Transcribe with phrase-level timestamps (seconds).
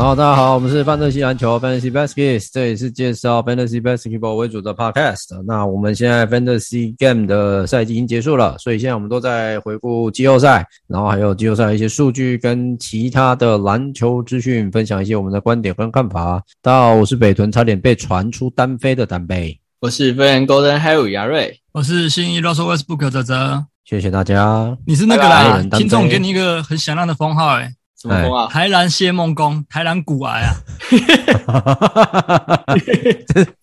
[0.00, 5.42] 好，大家好，我们是范特西篮球 Fantasy Baskets，这里是介绍 Fantasy Basketball 为主的 Podcast。
[5.46, 16.42] 那我们现在 Fantasy Game 的赛季已经结束了，所以现在我们都在回顾季后赛，然后还有季后赛的一些数据跟其他的篮球资讯，分享一些我们的观点跟看法。
[16.62, 24.74] 大家好，我是北屯差点被传出单飞的单杯，我是飞人 Golden Harry 亚瑞，我是新一 Russell Westbrook 泽泽，谢谢大家。
[24.86, 27.70] 你是那个啦听众给你一个很响亮的封号，哎。
[28.00, 28.46] 什么风啊？
[28.48, 30.54] 台南谢梦工，台南骨癌啊！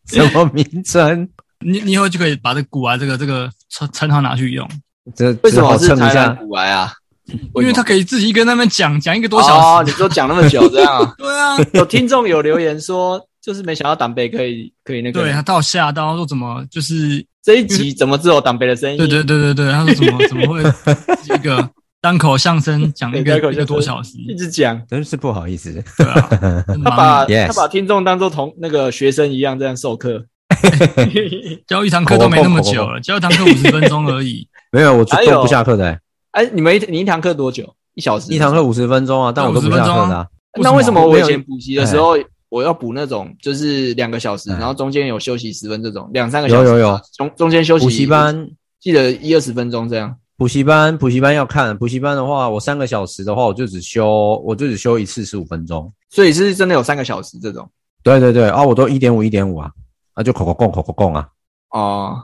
[0.05, 1.27] 这什么名称？
[1.65, 4.69] 你你以后就可以把这骨癌这个这个称称号拿去用。
[5.15, 6.93] 这为什么是台南骨癌啊？
[7.55, 9.53] 因为他可以自己一个人那边讲讲一个多小时。
[9.53, 11.13] 哦，你说讲那么久这样啊？
[11.17, 15.19] 对啊，有听众有留言说，就是没想到党杯可以可以那个。
[15.21, 18.97] 对他到吓到说怎么就是这一集怎么只有党杯的声音？
[18.97, 21.69] 对对对对对，他说怎么怎么会一个。
[22.07, 25.73] 单口相声讲一个一个多小时，一直讲，真是不好意思。
[25.97, 30.23] 对啊， 他把他把听众当做同那个学生一样这样授课，
[31.67, 34.47] 教一堂课都没那么久了，教一堂课五十分钟而已。
[34.71, 35.99] 没有，我都不下课的。
[36.31, 37.75] 哎，你们一你一堂课多久？
[37.93, 38.31] 一小时？
[38.31, 40.25] 一堂课五十分钟啊，但我都不下课的。
[40.61, 46.69] 那为什么我以前补习的时候，我要补那种就是两个小时，然后中间有休息十分这种，两三个小时？
[46.69, 47.83] 有有有，中中间休息。
[47.83, 48.47] 补习班
[48.79, 50.15] 记得一二十分钟这样。
[50.37, 51.75] 补习班，补习班要看。
[51.75, 55.91] 补习班的话，我三个小时的话，我就只修，我就只修一次十五分钟。
[56.11, 57.67] 所以是真的有三个小时这种？
[58.03, 59.71] 对对对，啊，我都一点五一点五啊，
[60.13, 61.27] 啊就口口供口口供啊。
[61.71, 62.15] 哦，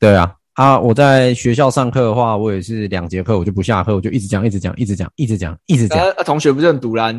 [0.00, 5.98] 对啊，啊我在学校上课的话，我也是两节课我就不下课，我就一直讲一直讲一直讲一直讲一直讲。
[6.00, 7.14] 啊，同学不是很堵然？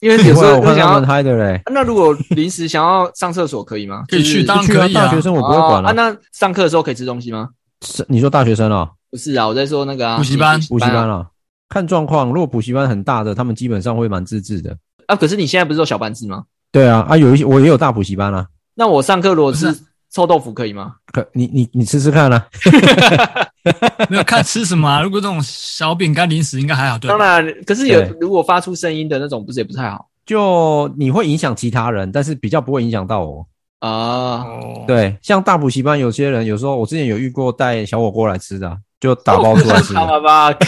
[0.00, 1.62] 因为有时候我看他们嗨的嘞。
[1.72, 4.02] 那如果临时想要上厕所可以吗？
[4.08, 5.06] 可以去，当然可以啊。
[5.06, 5.90] 大学生我不会管了。
[5.90, 7.50] 啊，那上课的时候可以吃东西吗？
[7.80, 8.90] 是你说大学生啊？
[9.14, 11.24] 不是啊，我在说那个补习班，补习班啊，
[11.68, 12.30] 看状况。
[12.30, 14.76] 如果补习班很大的，他们基本上会蛮自制的
[15.06, 15.14] 啊。
[15.14, 16.42] 可是你现在不是说小班制吗？
[16.72, 18.44] 对啊，啊有一些我也有大补习班啊。
[18.74, 19.72] 那我上课如果吃
[20.10, 20.96] 臭豆腐可以吗？
[21.12, 22.44] 可你你你吃吃看啊。
[24.10, 25.00] 没有看吃什么啊？
[25.00, 26.98] 如果这种小饼干零食应该还好。
[26.98, 30.08] 对，当然，可是有如果发出声音的那种，不是也不太好。
[30.26, 33.46] 就你会影响其他人，但是比较不会影响到我。
[33.78, 34.44] 啊，
[34.86, 39.92] 对，像大补习班有些人，有时候我之前有遇过带小火锅来吃的，就打包出来吃。
[39.94, 40.64] 好吧，不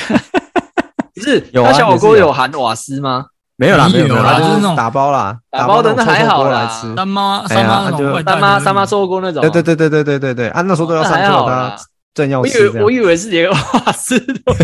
[1.24, 3.24] 是，有啊，小火锅有含瓦斯吗？
[3.56, 6.68] 没有啦，没有啦，就是那种打包啦，打包的那还好啦。
[6.94, 9.40] 三妈三妈那种，三妈三妈臭火锅那种。
[9.40, 11.76] 对对对对对对对对，啊，那时候都要上课的，
[12.12, 12.68] 正要吃。
[12.68, 13.56] 我以为我以为是连瓦
[13.92, 14.54] 斯都，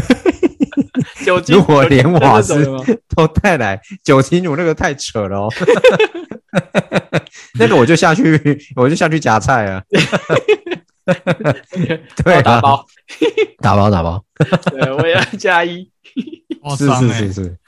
[1.25, 2.63] 酒精如果连瓦斯
[3.17, 5.49] 都带来，酒精乳那个太扯了哦。
[7.59, 9.83] 那个我就下去，我就下去夹菜啊。
[12.23, 12.85] 对，打包，
[13.61, 14.23] 打包，打包。
[14.71, 15.89] 对，我也要加一。
[16.79, 17.59] 是是是是，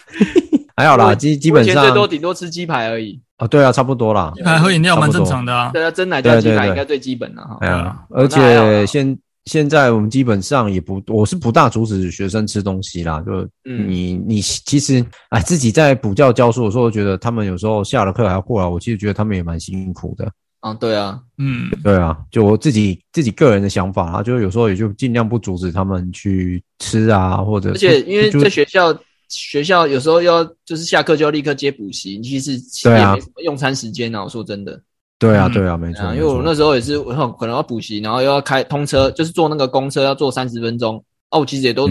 [0.77, 3.21] 还好啦，基基本上最多顶多吃鸡排而已。
[3.39, 4.33] 哦，对啊，差不多啦。
[4.37, 5.71] 鸡排喝饮料蛮正常的啊。
[5.73, 7.57] 对啊，蒸奶加鸡排应该最基本的哈。
[7.61, 13.21] 对啊，而且现现在我们基本上也不，我是不大阻止学生吃东西啦。
[13.27, 20.31] 就你你其实哎，自己在补教教书的时候，觉得他们有时候下了课还要过来，我其实觉得他们也蛮辛苦的。
[20.65, 28.97] 啊，对啊，嗯，对啊，就我自己自己个人的想法啊，就有时候也就尽量不阻止他们去吃啊，或者而且因为在学校
[29.29, 34.25] 学校有时候要就是下课就要立刻接补习，其实其实也没什么用餐时间啊。
[34.25, 34.81] 我说真的。
[35.19, 36.03] 对啊，对啊，没错。
[36.15, 40.97] 因为我那时候也是，我可能要补习，然后又要开通车，就是坐那个公车要坐三十分钟。
[41.31, 41.89] 哦，我其实也都，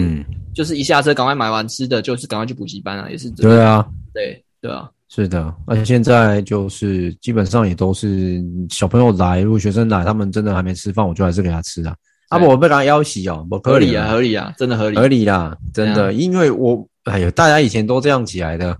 [0.52, 3.30] 就是一下车赶快买完吃的，就是赶快去补习班啊，也是。
[3.30, 5.54] 对啊，对对啊，是的。
[5.66, 11.94] 而且现在就是基本上也都是小朋友来，如果学生来，他们真的还没吃饭，我就还是给他吃啊。
[12.30, 18.76] 啊不，我被他要挟哦，不合理啊，合理啊，真的合理，合理啦，真的，因为我哎呦，大家以前都这样起来的，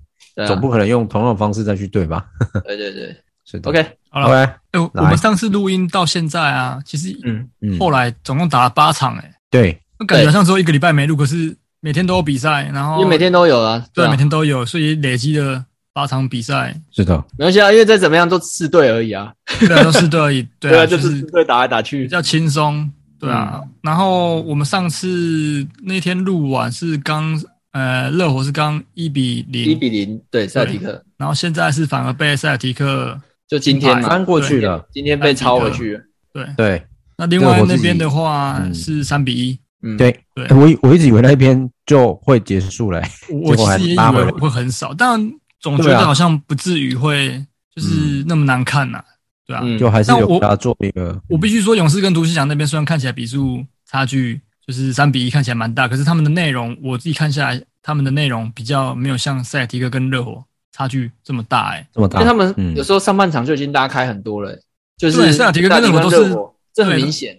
[0.46, 2.26] 总不可能用同样的方式再去对吧？
[2.66, 3.16] 对 对对。
[3.46, 4.34] 是的，OK，好了，
[4.72, 15.62] 哎，我们上次录音到现在啊，其实嗯嗯，后来总共打了八场，哎，对，我感觉好像只有一个礼拜没录，可是每天都有比赛，然后因为每天都有啊，对，啊每天都有，所以累积了
[15.94, 22.02] 八场比赛，是的，没关系啊，因为再怎么样都四队而已啊，对，都四队而已， 对啊，就就是四队打来打去。
[22.02, 23.60] 比，较轻松，对啊。
[23.62, 23.70] 嗯。
[23.80, 35.96] 然后我们上次那天录完是刚呃热火是刚一比零，一比零，对塞尔提克，然后现在是反而被塞尔提克就今天嘛，翻过去了，今天被超回去。
[35.96, 36.02] 了，
[36.32, 36.46] 对。
[36.56, 36.82] 对。
[37.16, 40.10] 那另外那边的话嗯是三比一，嗯，对。
[40.34, 40.44] 对。
[40.46, 45.20] 欸我我一直以为那边就会结束了、欸，我其实也以为会很少，但
[45.64, 47.42] 总觉得好像不至于会
[47.74, 49.02] 就是那么难看呐、
[49.46, 49.60] 对啊。
[49.64, 62.76] 嗯，就还是但我有给他做一个我必须说，勇士跟独行侠那边虽然看起来比数差距就是三比一，看起来蛮大，可是他们的内容我自己看下来，他们的内容比较没有像塞尔提克跟热火差距这么大、欸，这么大，因为他们嗯。
[62.76, 64.60] 有时候上半场就已经拉开很多了、欸，
[64.98, 66.36] 就是对塞尔提克跟热火都是
[66.74, 67.34] 这很明显，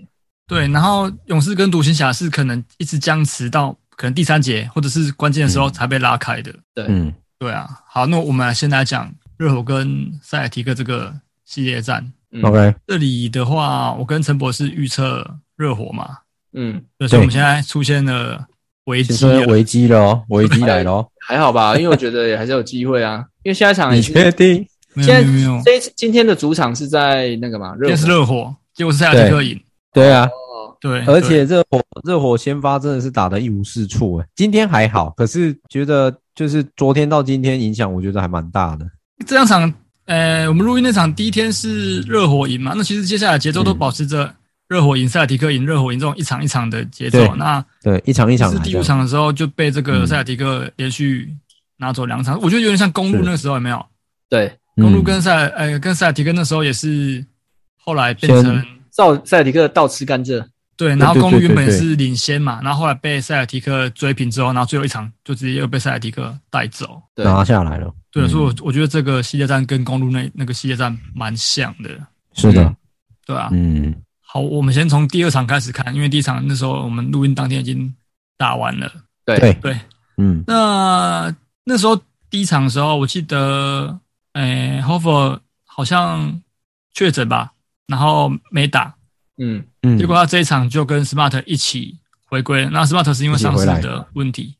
[0.48, 0.68] 对。
[0.69, 7.68] 然后勇士跟独行侠是可能一直僵持到可能第三节或者是关键的时候才被拉开的，对，嗯，对啊。
[7.88, 11.14] 好，那我们先来讲热火跟塞尔提克这个
[11.46, 12.12] 系列战。
[12.32, 12.42] 嗯。
[12.44, 16.18] OK，这里的话，我跟陈博士预测热火嘛，
[16.54, 18.46] 嗯，对，所以我们现在出现了
[18.86, 24.68] 危机危机了哦，危机来了哦，还好吧，因为我觉得也还是有机会啊， 因为下一场也你是确定？
[24.94, 29.62] 没有这今天的主场是在那个嘛，热今天是火热火，结果是塞尔提克赢。
[29.92, 30.12] 对。
[30.12, 30.30] 啊，哦，
[30.80, 38.86] 对，而且热火热火先发真的是打得一无是处诶，今天还好，可是觉得就是昨天到今天影响，我觉得还蛮大的。
[39.25, 39.74] 这两场，
[40.06, 44.33] 呃，我们录音那场第一天是热火赢嘛，那其实接下来节奏都嗯保持着
[44.68, 47.36] 热火赢、塞尔提克赢、热火赢这种一场一场的节奏。
[47.36, 51.33] 那对，一场一场是第五场的时候就被这个嗯塞尔提克连续
[51.78, 53.86] 拿走两场，我觉得有点像公路那个时候有没有？
[54.30, 57.25] 对，公路嗯跟塞尔呃跟塞尔提克那时候也是
[57.78, 60.44] 后来变成先照塞尔提克倒吃甘蔗，
[60.77, 67.01] 对，然后公路原本是领先嘛，然后后来被塞尔提克追平之后，然后最后一场就直接又被塞尔提克带走。
[67.16, 71.89] 对，拿下来了，对，嗯所以我我觉得这个系列战跟公路那那个系列战蛮像的，
[72.33, 72.75] 是的嗯，
[73.25, 73.50] 对啊。
[73.51, 77.94] 嗯，好，我们先从第二场开始看，因为第一场那时候我们录音当天已经
[78.38, 78.92] 打完了。
[79.25, 79.80] 对对，对，
[80.18, 81.33] 嗯，那
[81.63, 82.00] 那时候
[82.30, 83.98] 第一场的时候，我记得，
[84.33, 86.42] 诶 h o f e r 好像
[86.94, 87.54] 确诊吧，
[87.88, 88.94] 然后没打，
[89.38, 92.70] 嗯，嗯，结果他这一场就跟 Smart 一起回归了。
[92.72, 94.56] 那 Smart 是因为伤势的问题，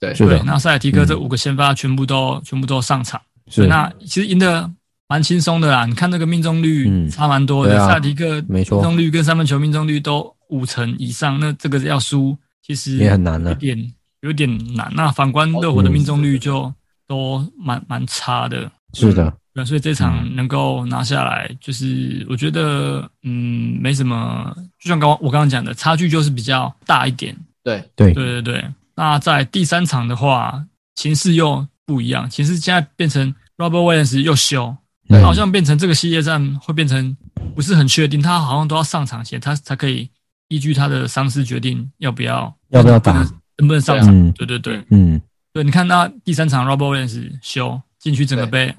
[0.00, 0.42] 对，对。
[0.44, 4.70] 那塞尔提克这五个先发全部都、全部都上场，是，那其实赢得
[5.08, 5.86] 蛮轻松的啦。
[5.86, 7.08] 你看那个命中率嗯。
[7.08, 8.80] 差蛮多的，塞尔提克没错。
[8.80, 14.92] 命中率跟三分球命中率都五成以上，那这个要输其实也很难了有点有点难。
[14.94, 16.72] 那反观热火的命中率就
[17.06, 18.70] 都蛮蛮差的。
[18.92, 24.54] 是的，对，所以这场能够拿下来，就是我觉得，嗯，没什么。
[24.78, 27.34] 就像刚我刚刚讲的，差距就是比较大一点。
[27.64, 28.64] 对，对，对对对。
[28.94, 30.62] 那在第三场的话，
[30.96, 32.28] 形势又不一样。
[32.28, 34.76] 其实现在变成 Robert Williams 又休，
[35.08, 37.16] 对好像变成这个系列战会变成
[37.54, 40.10] 不是很确定，他好像都要上场前，他才可以
[40.48, 43.24] 依据他的伤势决定要不要要不要打能
[43.56, 44.08] 能不能上场。
[44.10, 44.84] 嗯对对对。
[44.90, 45.18] 嗯，
[45.54, 48.74] 对，你看那第三场 Robert Williams 休进去，整个被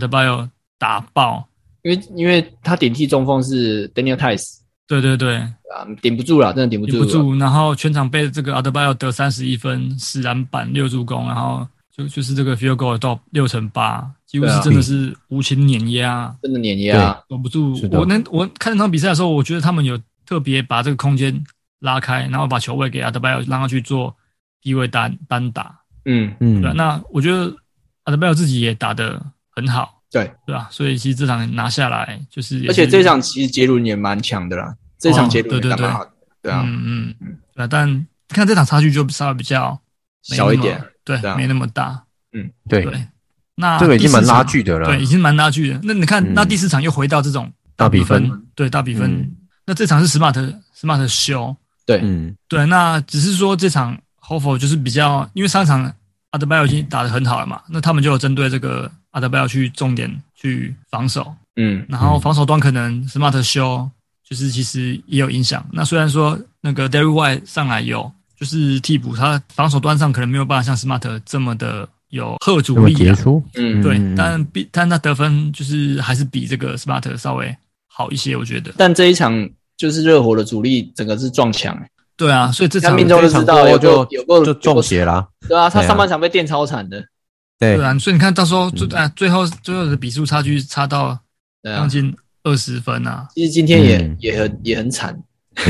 [0.00, 0.48] Adebayo
[0.78, 1.46] 打爆。
[1.82, 7.38] 因为因为他顶替中锋是 Daniel Tice 对对对，啊，顶不住了，真的顶不住了，顶不住。
[7.38, 11.66] 然后全场被这个 Adebayo 得三十一分、十篮板、六助攻，然后
[11.96, 21.42] 就就是这个 field goal 到六成八，几乎是真的是无情碾压，真的碾压，守不住我那我看那场比赛的时候，我觉得他们有特别把这个空间
[21.78, 24.14] 拉开，然后把球位给 Adebayo 让他去做
[24.60, 25.80] 低位单单打。
[26.04, 27.54] 嗯，嗯对啊，那我觉得
[28.04, 29.24] Adebayo 自己也打得
[29.54, 29.99] 很好。
[30.10, 30.68] 对，对吧？
[30.70, 36.10] 所以其实这场拿下来，就是是而且这场其实杰伦也蛮强的啦，这场杰伦也打蛮好的，
[36.42, 37.14] 对啊，嗯嗯。
[37.20, 39.78] 嗯，对啊，但看这场差距就稍微比较
[40.22, 42.02] 小一点，对对啊，没那么大，
[42.68, 43.06] 对，对。
[43.56, 45.80] 那这个已经蛮拉锯的了，对，已经蛮拉锯的。
[45.82, 46.32] 那你看，嗯。
[46.34, 49.12] 那第四场又回到这种大比分，对大比分。
[49.12, 49.36] 嗯。
[49.66, 50.34] 那这场是 Smart
[50.74, 51.54] Smart 休，
[51.86, 55.92] 对，嗯，对，那只是说这场 Hofford 就是比较，因为上场
[56.32, 63.90] Adebayo 已经打得很好了嘛，那他们就有针对这个 Adebayo 去重点去防守，嗯，然后防守端可能 Smart 修，
[64.28, 65.64] 就是其实也有影响。
[65.72, 73.16] 那虽然说那个 Derrick White 上来有就是替补，他防守端上可能没有办法像 Smart 这么的有贺主力啊。
[73.54, 77.54] 嗯，对嗯，但比但他得分就是还是比这个 Smart 稍微
[77.88, 78.72] 好一些，我觉得。
[78.76, 81.76] 但这一场就是热火的主力整个是撞墙，
[82.16, 87.04] 对啊，所以这场他命中就知道有就有够就中邪啦，对啊，他上半场被电超惨的，
[87.60, 87.76] 对。
[87.76, 88.98] 对啊，所以你看到时候最嗯。
[88.98, 91.16] 啊最后最后的比数差距差到
[91.62, 92.12] 将，近
[92.42, 94.16] 二十分啊，其实今天也嗯。
[94.18, 95.16] 也很也很惨，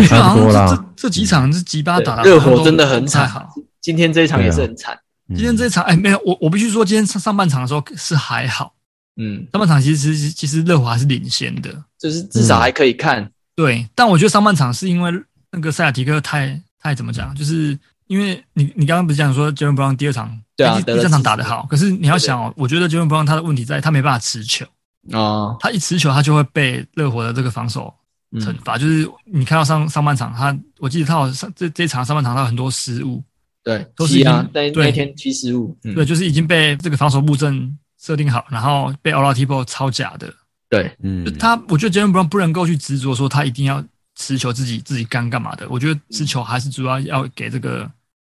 [0.08, 3.28] 差不多好像是啦，这这几场是吉巴打的热火真的很惨。
[3.28, 4.98] 好，今天这一场也是很惨。
[5.28, 8.74] 今天这一场，哎，没有，我我必须说，今天上上半场的时候是还好，
[9.16, 13.22] 嗯，上半场其实其实热火还是领先的，就是至少还可以看。
[13.22, 15.12] 嗯、对，但我觉得上半场是因为
[15.52, 17.78] 那个塞尔提克太太怎么讲，就是
[18.08, 24.66] 因为你你刚刚不是讲说杰伦布朗第二场对啊，第三场打得好，可是你要想哦，对对对，我觉得杰伦布朗他的问题在他没办法持球
[25.12, 27.92] 哦，他一持球他就会被热火的这个防守
[28.34, 33.22] 惩罚，嗯、就是你看到上上半场他，我记得他好像这这场上半场他有很多失误。
[33.62, 40.32] 对，都是啊，那那天七失误，对，就是已经被这个防守布阵设定好，然后被 Oladipo 抄假的。
[40.70, 43.84] 对，嗯，他我觉得 Jaylen Brown 不能够去执着说他一定要
[44.16, 47.90] 持球自己自己干干嘛的，我觉得持球还是主要要给这个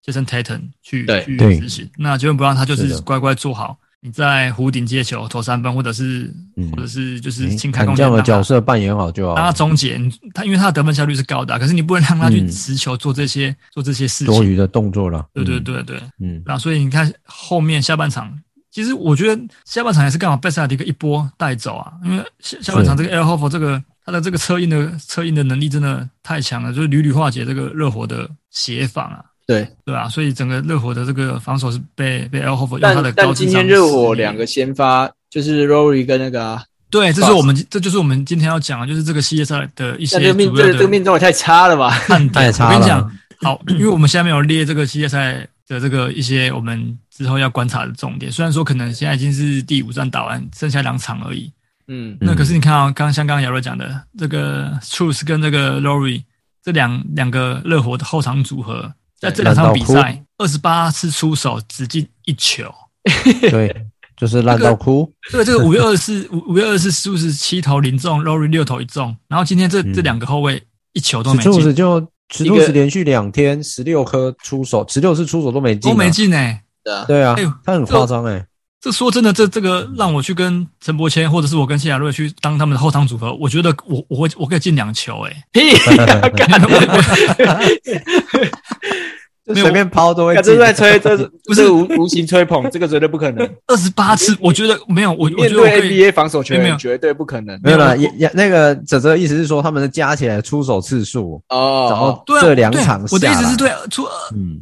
[0.07, 1.87] Jason Tatum 去去执行。
[1.97, 3.77] 那 Jaylen Brown 他就是乖乖做好。
[3.99, 9.35] 你在弧顶接球投三分，或者是，嗯、或者是就是轻开空间，这样的角色扮演好就好。
[9.35, 9.99] 让他终结
[10.35, 14.27] 他，因为他的得分效率是高的，可是你不能让他去持球做这些、嗯、做这些事情。
[14.27, 15.25] 多余的动作了。
[15.33, 16.41] 对对对对，嗯。
[16.45, 18.31] 那所以你看后面下半场，
[18.69, 29.25] 其实我觉得下半场也是刚好被塞尔提克一波带走啊，因为下下半场这个 Al Horford 这个他的这个策应的策应的能力真的太强了，就是屡屡化解这个热火的协防啊。
[29.47, 40.19] 对对啊，所以整个热火的这个防守是被被 Al Horford 用他的高但今天热火两个先发就是 Rory 跟那个、啊，对，这是我们这就是我们今天要讲的，就是这个系列赛的一些。
[40.19, 41.91] 这个命这个命中也太差了吧？
[42.33, 42.69] 太差了。
[42.69, 48.29] 我跟你讲，好，因为我们下面有列这个系列赛的这个一些我们之后要观察的重点。
[48.29, 51.49] 虽然说可能现在已经是第五战打完，剩下两场而已。
[51.87, 56.23] 嗯，那可是你看啊，刚刚像刚刚亚瑞讲的，这个 Truth 跟这个 Rory
[56.61, 58.91] 这两两个热火的后场组合。
[59.19, 62.63] 在这两场比赛，二十八次出手只进一球，
[63.50, 65.12] 对，就是烂到哭。
[65.31, 69.15] 对，这个五月二十四，五五月二十四是不是七投零中，Rory 六投一中？
[69.27, 70.62] 然后今天这这两个后卫
[70.93, 76.63] 一球都没进，是就十六是连续两天十六颗出手，十六次出手都没进，都没进哎。
[77.07, 78.45] 对啊，他很夸张哎。
[78.79, 85.43] 这说真的，这这个让我去跟陈柏谦，或者是我跟谢亚瑞去当他们的后场组合，我觉得我我会我可以进两球哎。
[85.51, 85.62] 屁！
[89.55, 92.69] 随便抛都会，这是在吹，这是 不是无无形吹捧？
[92.71, 93.47] 这个绝对不可能。
[93.67, 97.59] 二十八次，我觉得没有，我面对 NBA 防守球员绝对不可能。
[97.63, 104.05] 没有了，也也那个泽泽的意思是说，他们的加起来出手次数哦，然后这两场，我的意思是对，出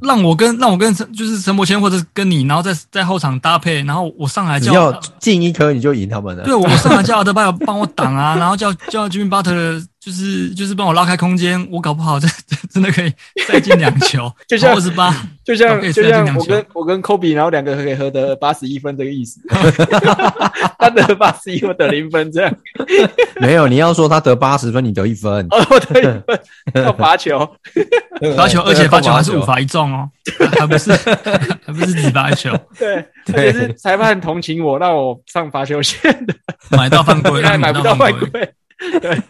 [0.01, 6.43] 让我跟让我跟陈就是陈柏谦或者跟你，然后在在后场搭配，然后我上来叫要进一颗你就赢他们了。
[6.43, 9.83] 对，我上来叫阿德巴 约帮我挡啊，然后叫叫 Jimmy Butler。
[10.05, 13.12] 就是就是帮我拉开空间，我搞不好这这 真的可以
[13.47, 15.12] 再进两球， 就像二十八，
[15.43, 19.41] 就像就像我跟我跟科比，然后两个可以合得八十一分这个意思，
[20.77, 22.55] 他得八十一，我得零分这样。
[23.41, 27.39] 没有，你要说他得八十分，你得一分，哦，我得一分，要罚球，
[28.38, 30.07] 罚球，而且罚球还是五罚一中哦，
[30.59, 32.97] 还不是还不是只罚球，对，
[33.33, 36.35] 而且是裁判同情我，让我上罚球线的，
[36.77, 38.53] 买到犯规，还买不到犯规，
[39.01, 39.22] 对。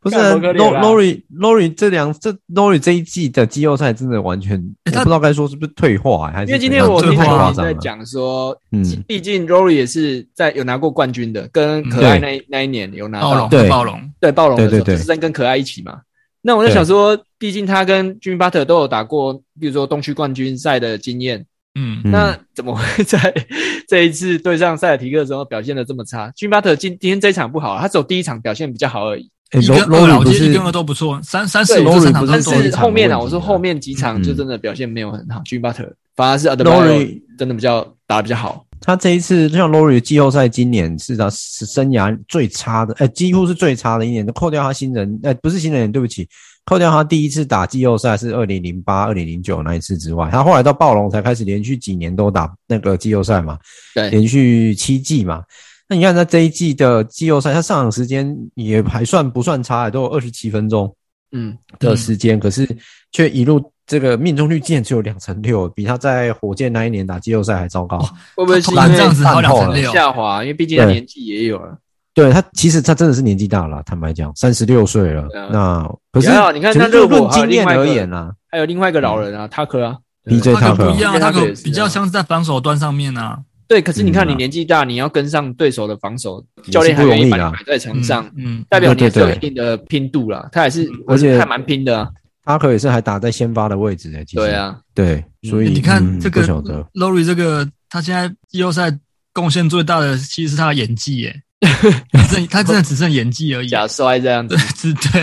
[0.00, 13.68] 不是 Lori Lori 这两这 Lori 这一季的季后赛真的完全，我不知道该说是不是退化，还是因为今天我听他在讲说，嗯，毕竟 Lori 也是在有拿过冠军的，跟可爱那那一年有拿到对。
[13.68, 14.12] 暴龙。
[14.18, 16.00] 对暴龙的时候，就是在跟可爱一起嘛。
[16.40, 23.32] 那我在想说，毕竟他跟 Jimmy Butler 都有打过，比如说东区冠军赛的经验，嗯，那怎么会在
[23.88, 29.30] 这一次对上塞尔提克的时候表现的这么差？Jimmy Butler 今今天这一场不好，他只有第一场表现比较好而已。
[29.52, 32.32] 一跟二，我觉得一跟二都不错，三三四五这三场都。
[32.32, 35.40] 但是后面啊，我说后面几场就真的表现没有很好。
[35.44, 38.64] Jimmy Butler 反而是 Adebayo 真的比较打得比较好。
[38.80, 44.26] 他这一次就像 Lori 的季后赛，今年是他生涯最差的，哎，几乎是最差的一年。
[44.32, 46.26] 扣掉他新人，哎，不是新人，对不起，
[46.64, 53.58] 扣掉他第一次打季后赛是二零零八、二零零九那一次之外，他后来到暴龙才开始连续几年都打那个季后赛嘛，
[53.94, 55.42] 对，连续七季嘛。
[55.88, 60.94] 那你看，他这一季的季后赛，他上场时间也还算不算差，都有二十七分钟，
[61.32, 62.66] 嗯的时间，可是
[63.10, 67.98] 却一路这个命中率竟然只有两成六，比他在火箭那一年打季后赛还糟糕。
[68.36, 70.42] 会不会是因为这样子好两成六下滑？
[70.42, 71.76] 因为毕竟他年纪也有了。
[72.14, 75.26] 对他，其实他真的是年纪大了，坦白讲，三十六岁了。
[75.50, 83.38] 那可是你看，他就论经验而言啊，还有另外一个老人啊，塔克啊，PJ 塔克不一样，塔克比较像是在防守端上面啊。
[83.66, 90.46] 对，可是你看，你年纪大，你要跟上对手的防守，教练还愿意把你摆在场上，嗯，代表你是有一定的拼度啦。
[90.52, 92.08] 他还是，而且还蛮拼的啊。
[92.44, 94.22] 他可也是还打在先发的位置诶。
[94.34, 96.44] 对啊，对，所以你看这个
[96.92, 98.92] Lori 这个，他现在季后赛
[99.32, 101.34] 贡献最大的其实是他的演技耶，
[102.50, 105.20] 他真的只剩演技而已，假摔这样子， 是，对，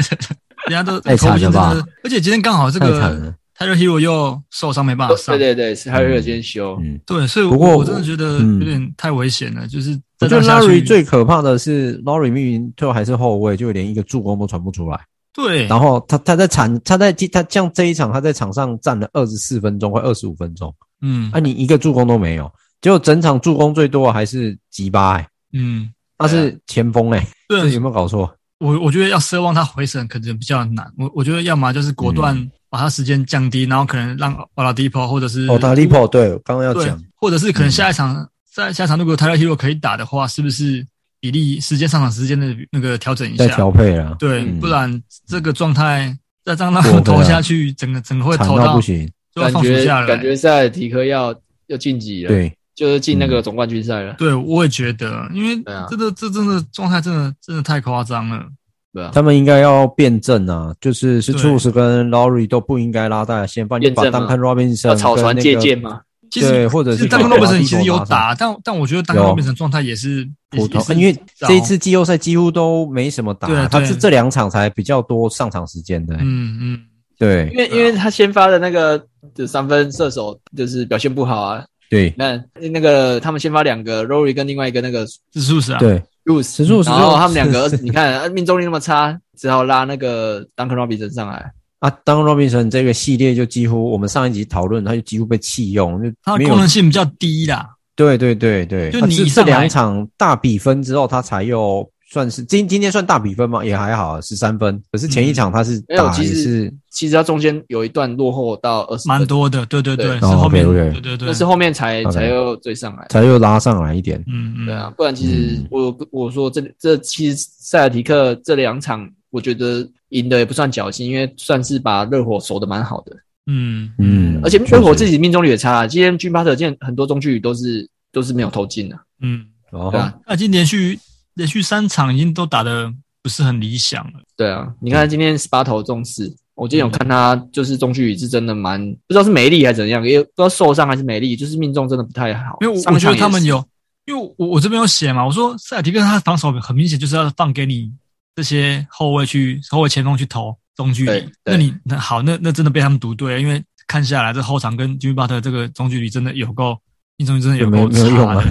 [0.67, 1.75] 人家都太惨了吧？
[2.03, 3.33] 而且今天刚好这个。
[3.59, 5.37] Tyler Herro 又受伤没办法上。
[5.37, 6.79] 对对对，是 Tyler Herro 先休。
[6.81, 9.67] 嗯，对，所以不过我真的觉得有点太危险了。
[9.67, 14.97] 就是我觉得 Larry 最可怕的是 Lowry 明明最后还是后卫，就连一个助攻都传不出来。
[15.33, 20.73] 对，然后他他在场他在他像这一场他在场上站了二十四分钟，快二十五分钟。
[21.01, 25.27] 嗯，啊，你一个助攻都没有，结果整场助攻最多还是吉巴哎。
[25.51, 28.31] 嗯，他是前锋哎，对，有没有搞错？
[28.59, 30.85] 我我觉得要奢望他回神可能比较难。
[30.97, 32.37] 我我觉得要么就是果断
[32.69, 40.85] 把他时间降低，然后可能让 Oladipo 或者是 Oladipo 对，刚刚要讲，或者是可能下一场在下一场如果 Tyler Herro 可以打的话，是不是？
[41.21, 51.35] 比例时间上场时间的那个调整一下，再调配了，对，不然这个状态再让他投下去，整个整个会投到不行，感觉感觉塞尔提克要
[51.67, 54.15] 要晋级了，对，就是进那个总冠军赛了。
[54.17, 58.45] 对，我也觉得，因为这个这真的状态真的真的太夸张了，
[58.93, 65.99] 对啊，他们应该要辩证啊，就是是 Strus 跟 Lowry 都不应该拉大先发，你把 Duncan Robinson 要草船借箭吗？
[66.31, 76.15] 其实，对，或者是当 robinson 其实有打，但但我觉得当 robinson 状态也是普通，因为这一次季后赛几乎都没什么打，对他是这两场才比较多上场时间的。
[76.21, 76.79] 嗯嗯，
[77.17, 79.03] 对，因为因为他先发的那个
[79.35, 81.65] 就三分射手就是表现不好啊。
[81.89, 82.41] 对，那
[82.71, 91.51] 那个他们先发两个 Rory 跟另外一个那个是 Strus 啊，对，Strus，然后他们两个 你看命中率那么差，只好拉那个丹克罗宾森上来。
[91.79, 97.69] 啊，当 Robinson 这个系列就几乎我们上一集讨论，他就几乎被弃用，就他的功能性比较低啦。
[97.95, 103.63] 对对对对，就你这两场大比分之后，他才又算是今今天算大比分吗？
[103.63, 104.81] 也还好，十三分。
[104.91, 109.65] 可是前一场他是打也是，其实他中间有一段落后到二十，蛮多的。
[109.67, 114.19] 对对对，是后面，对对对，那是后面才才又追上来，才又拉上来一点。
[114.27, 119.09] 嗯嗯，对啊，不然其实我我说这这其实塞尔提克这两场。
[119.31, 123.15] 我觉得赢的也不算侥幸，因为算是把热火守的蛮好的。
[123.45, 125.85] 嗯嗯，而且热火自己命中率也差。
[125.85, 128.97] 今天军巴特见很多中距离都是都是没有投进的。
[129.21, 130.97] 嗯，哦，对啊，那今天连续
[131.39, 134.19] 连续三场已经都打的不是很理想了。
[134.35, 142.57] 对啊，你看今天十八投中四，我今天有看他就是中距离是真的蛮不知道是没力还是怎样，也不知道受伤还是没力，就是命中真的不太好。
[142.61, 143.65] 因为我觉得他们有，
[144.05, 147.91] 因为我我这边有写嘛，我说塞尔提克他防守很明显就是要放给你。
[148.35, 156.79] 这些后卫去后卫前锋去投中距离，那你那好，那那真的被他们读对了，因为看下来这后场跟吉米巴特这个中距离真的有够
[157.17, 158.43] 命中率真的有够差的，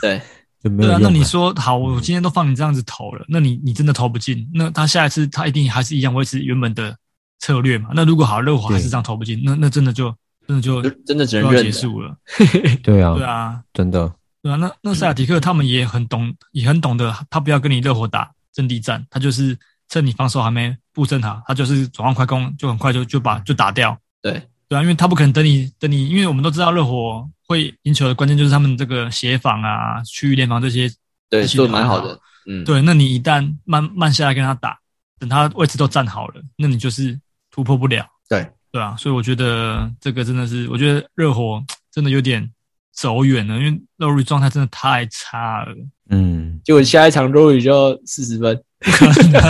[0.00, 0.22] 对，
[0.68, 6.96] 对啊，那你说好，我今天都放你这样子投了，那你你真的投不进，那他下一次他一定还是一样维持原本的
[7.40, 7.90] 策略嘛？
[7.94, 10.14] 那如果好热火还是这样投不进，那那真的就
[10.46, 12.16] 真的就真的只能认结束了，
[12.82, 18.30] 对啊，对啊，真的，对啊，那那塞尔提克他们也很懂，也很懂得，他不要跟你热火打。
[18.56, 19.54] 阵地战，他就是
[19.90, 23.94] 趁你防守还没布阵好，他就是转换快攻，就很快就就把就打掉。
[24.22, 24.32] 对
[24.66, 30.90] 对啊，因为他不可能等你等你，因为我们都知道热火会赢球的关键就是他们这个协防啊、区域联防这些，
[31.30, 32.18] 对，做的蛮好的。
[32.48, 34.78] 嗯，对，那你一旦慢慢下来跟他打，
[35.18, 37.18] 等他位置都站好了，那你就是
[37.50, 38.06] 突破不了。
[38.28, 42.48] 对对啊，所以我觉得这个真的是，我觉得热火真的有点
[42.92, 45.74] 走远了，因为 Lowry 状态真的太差了。
[46.10, 49.42] 嗯，结果下一场 Rory 就四十分，不可能，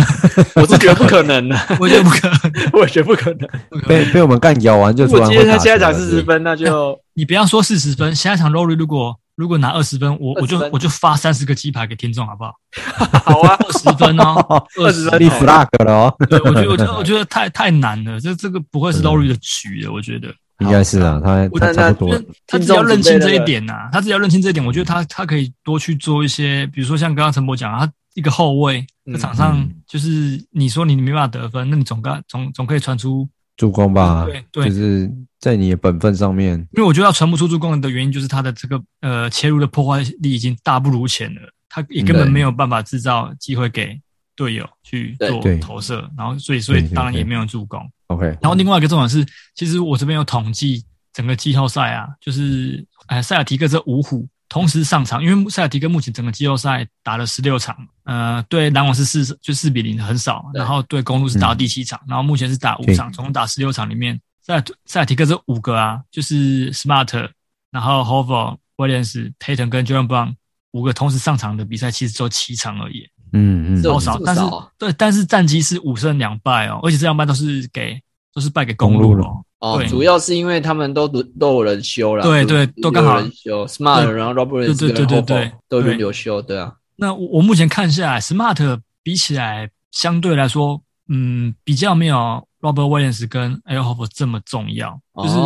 [0.54, 3.48] 我是觉得不可能的， 我觉得不可能， 我也觉得不可能，
[3.88, 5.04] 被被我们干咬完就。
[5.04, 12.54] 如果今天他下一场四十分，那就你不要说四十分，下一场 Rory 如果如果拿二十分，我我就我就发三十个鸡排给听众，好不好？
[13.24, 16.14] 好啊，二十分哦，二十分立 flag 了哦。
[16.30, 20.28] 对，我觉得我觉得我觉得太太难了，这这个不会是 Rory 的局的，我觉得。
[20.60, 22.22] 应该是啊，他他差不多。
[22.46, 27.86] 他只要认清这一点呐、啊，他只要认清这一点，我觉得他他可以多去做一些，比如说像刚刚陈博讲，他
[28.16, 34.24] 一个后卫在场上，就是你说你没办法得分，那你总该总总可以传出助攻吧？
[34.24, 36.58] 对对，就是在你的本分上面。
[36.72, 44.00] 因为我觉得他传不出助攻的原因，就是他的这个呃切入的破坏力已经大不如前了，他也根本没有办法制造机会给
[44.34, 47.80] 队友去做投射，然后所以所以当然也没有助攻。
[48.06, 67.28] OK，然后另外一个重点是，其实我这边有统计整个季后赛啊，就是呃塞尔提克这五虎同时上场，因为塞尔提克目前整个季后赛打了十六场，呃，对篮网是四就四比零很少，然后对公路是打到第七场，然后目前是打五场，总共打十六场里面，塞尔塞尔提克这五个啊，就是 Smart，
[67.70, 70.34] 然后 Horford、Williams、Tatum 跟 Jaylen Brown
[70.70, 73.08] 五个同时上场的比赛，其实只有七场而已。
[73.32, 74.18] 嗯嗯，多少？
[74.24, 74.42] 但是
[74.78, 78.00] 对，但是战绩是五胜两败哦，而且这两败都是给
[78.36, 79.26] 都是败给公路了。
[79.60, 82.22] 哦，主要是因为他们都都有人修了。
[82.22, 83.66] 对对，都刚好修。
[83.66, 86.42] Smart，然后 Roberts 对对对对，都轮流修。
[86.42, 86.70] 对啊。
[86.96, 95.36] 那我目前看下来，Smart 比起来相对来说，嗯，比较没有 Robert Williams 跟 Al Horford 这么重要，就是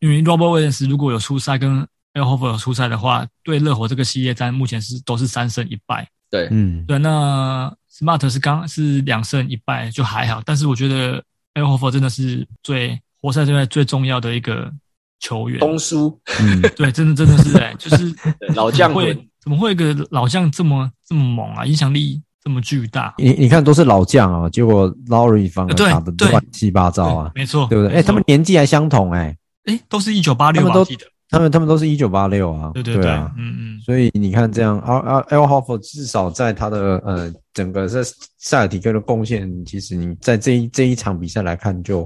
[0.00, 6.08] 因为 Robert Williams 如果有出赛跟 Al Horford 有出赛的话，对热火这个系列战目前是都是三胜一败。
[6.28, 11.22] 对，嗯，对，那 Smart 是刚是两胜一败就还好，但是我觉得
[11.54, 14.72] Al Horford 真的是最活塞这边最重要的一个
[15.18, 15.58] 球员。
[15.58, 18.14] 东叔，嗯，对，真的真的是哎、欸，就是
[18.54, 23.14] 老将会怎么会一个老将这么这么猛啊，影响力这么巨大？
[23.18, 27.96] 你你看都是老将啊，结果 Lowry 反而打得乱七八糟啊，没错，对不对？
[27.96, 31.04] 哎，他们年纪还相同哎、欸，哎，都是一九八六，他们都记得。
[31.32, 38.00] 他们他们都是一九八六啊，对对对，对啊，嗯嗯，所以你看这样，啊啊，Al Horford 至少在他的呃整个在
[38.38, 42.02] 塞尔提克的贡献，其实你在这一这一场比赛来看就，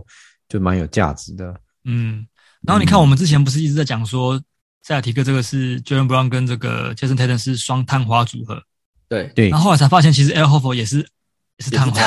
[0.49, 1.55] 就就蛮有价值的。
[1.85, 2.27] 嗯，
[2.63, 4.41] 然后你看我们之前不是一直在讲说，
[4.83, 8.63] 塞尔提克这个是 Jaylen Brown 跟这个 Jayson Tatum 是双探花组合，
[9.09, 12.01] 对对，然后后来才发现其实 Al Horford 也是也是探花，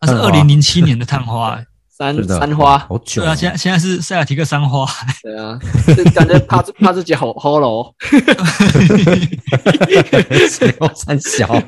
[0.00, 1.62] 他是二零零七年的探花。
[1.96, 4.84] 三三花，好久对啊，现在现在是塞尔提克三花。
[5.22, 5.56] 对啊，
[5.96, 7.94] 就感觉怕怕自己好好了。
[10.50, 11.46] 谁要三小？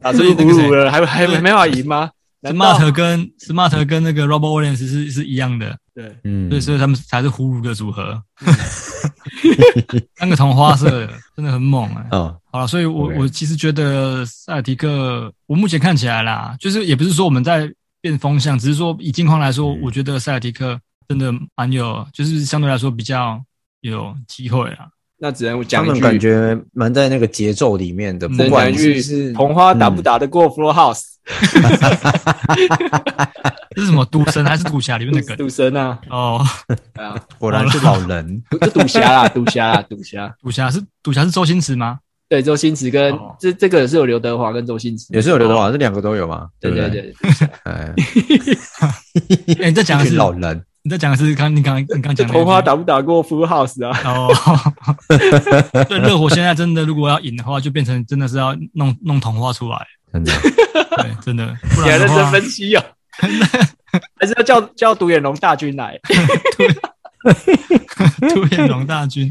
[0.00, 2.08] 打出一五五了，还还没没法赢吗
[2.42, 5.76] ？Smart 跟 Smart 跟那个 Robert Williams 是是一样的。
[5.92, 8.22] 对，嗯，所以所以他们才是葫芦的组合。
[10.16, 12.16] 三个同花色，真的很猛哎、欸。
[12.16, 23.42] 哦，好了，所以我我其实觉得塞尔提克，我目前看起来啦，就是也不是说我们在变风向，只是说以近况来说，我觉得塞尔提克真的蛮有，就是相对来说比较
[23.80, 24.86] 有机会啊。
[25.18, 31.02] 那只能讲一句感觉蛮在那个节奏里面的，不管是红花打不打得过 Floor House。
[31.46, 31.58] 这
[33.76, 35.36] 是什么赌神还是赌侠里面的梗？
[35.36, 35.98] 赌神啊！
[36.08, 36.44] 哦，
[36.94, 38.42] 啊，果然是老人。
[38.62, 40.34] 是赌侠啦，赌侠啦，赌侠。
[40.42, 41.98] 赌侠是赌侠是周星驰吗？
[42.28, 46.48] 对，周星驰跟这这个是有刘德华跟周星驰，也是有刘德华，这两个都有吗？
[46.58, 47.14] 对对对。
[47.62, 47.94] 哎，
[49.68, 53.96] 你在讲的是老人，你在讲的是刚你刚你刚讲的红花打不打过 Full House 啊？
[54.04, 54.28] 哦，
[55.88, 60.32] 对，热火现在真的如果要赢的话，就变成真的是要弄弄童话出来，真的，
[60.96, 61.46] 对，真的。
[61.76, 62.82] 你还认真分析啊？
[64.20, 65.98] 还是要叫叫独眼龙大军来？
[68.32, 69.28] 独眼龙大军，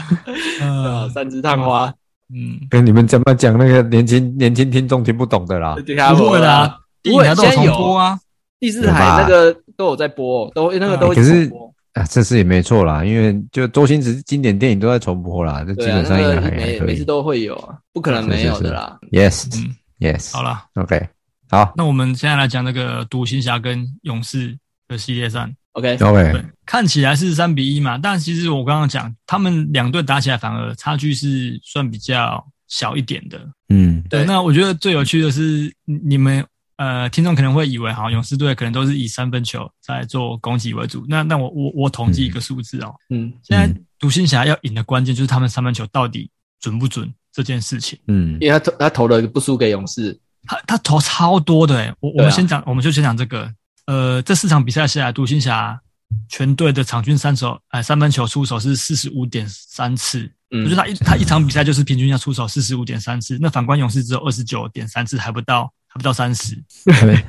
[0.60, 1.92] 呃，三枝探花，
[2.32, 5.76] 嗯，跟你们怎么讲那个年轻年轻听众听不懂的啦？
[6.16, 8.18] 不会啦，第一台都有重播啊，
[8.58, 11.50] 第四台那个都有在播，都那个都可是
[11.92, 18.98] 啊，这次也没错啦，因为就周星驰经典电影都在重播啦，这基本上应该还每每次都会有啊，不可能没有的啦。
[19.10, 21.06] yes、嗯、yes，好了，OK。
[21.48, 24.56] 好，那我们现在来讲那个独行侠跟勇士
[24.88, 25.48] 的系列赛。
[25.72, 33.38] OK，OK，对，看起来是三比一嘛，但其实我刚刚讲，他们两队打起来反而差距是算比较小一点的。
[33.68, 34.24] 嗯，对。
[34.24, 36.42] 那我觉得最有趣的是，你们
[36.76, 41.04] 呃，听众可能会以为，哈，勇士队可能都是以三分球在做攻击为主。
[41.08, 47.98] 那那我我我统计一个数字哦，嗯，现在独行侠要赢的关键就是他们三分球到底准不准这件事情。
[48.08, 50.18] 嗯，因为他投他投了不输给勇士。
[50.46, 53.52] 他他投超多的我我们先讲，我们就先讲这个。
[53.86, 55.80] 呃，这四场比赛下来，独行侠
[56.28, 60.28] 全队的场均三手，呃，三分球出手是四十五点三次。
[60.50, 63.38] 嗯，我觉得他一他一场比赛就是平均要出手四十五点三次。
[63.40, 66.60] 那反观勇士只有二十九点三次，还不到还不到三十。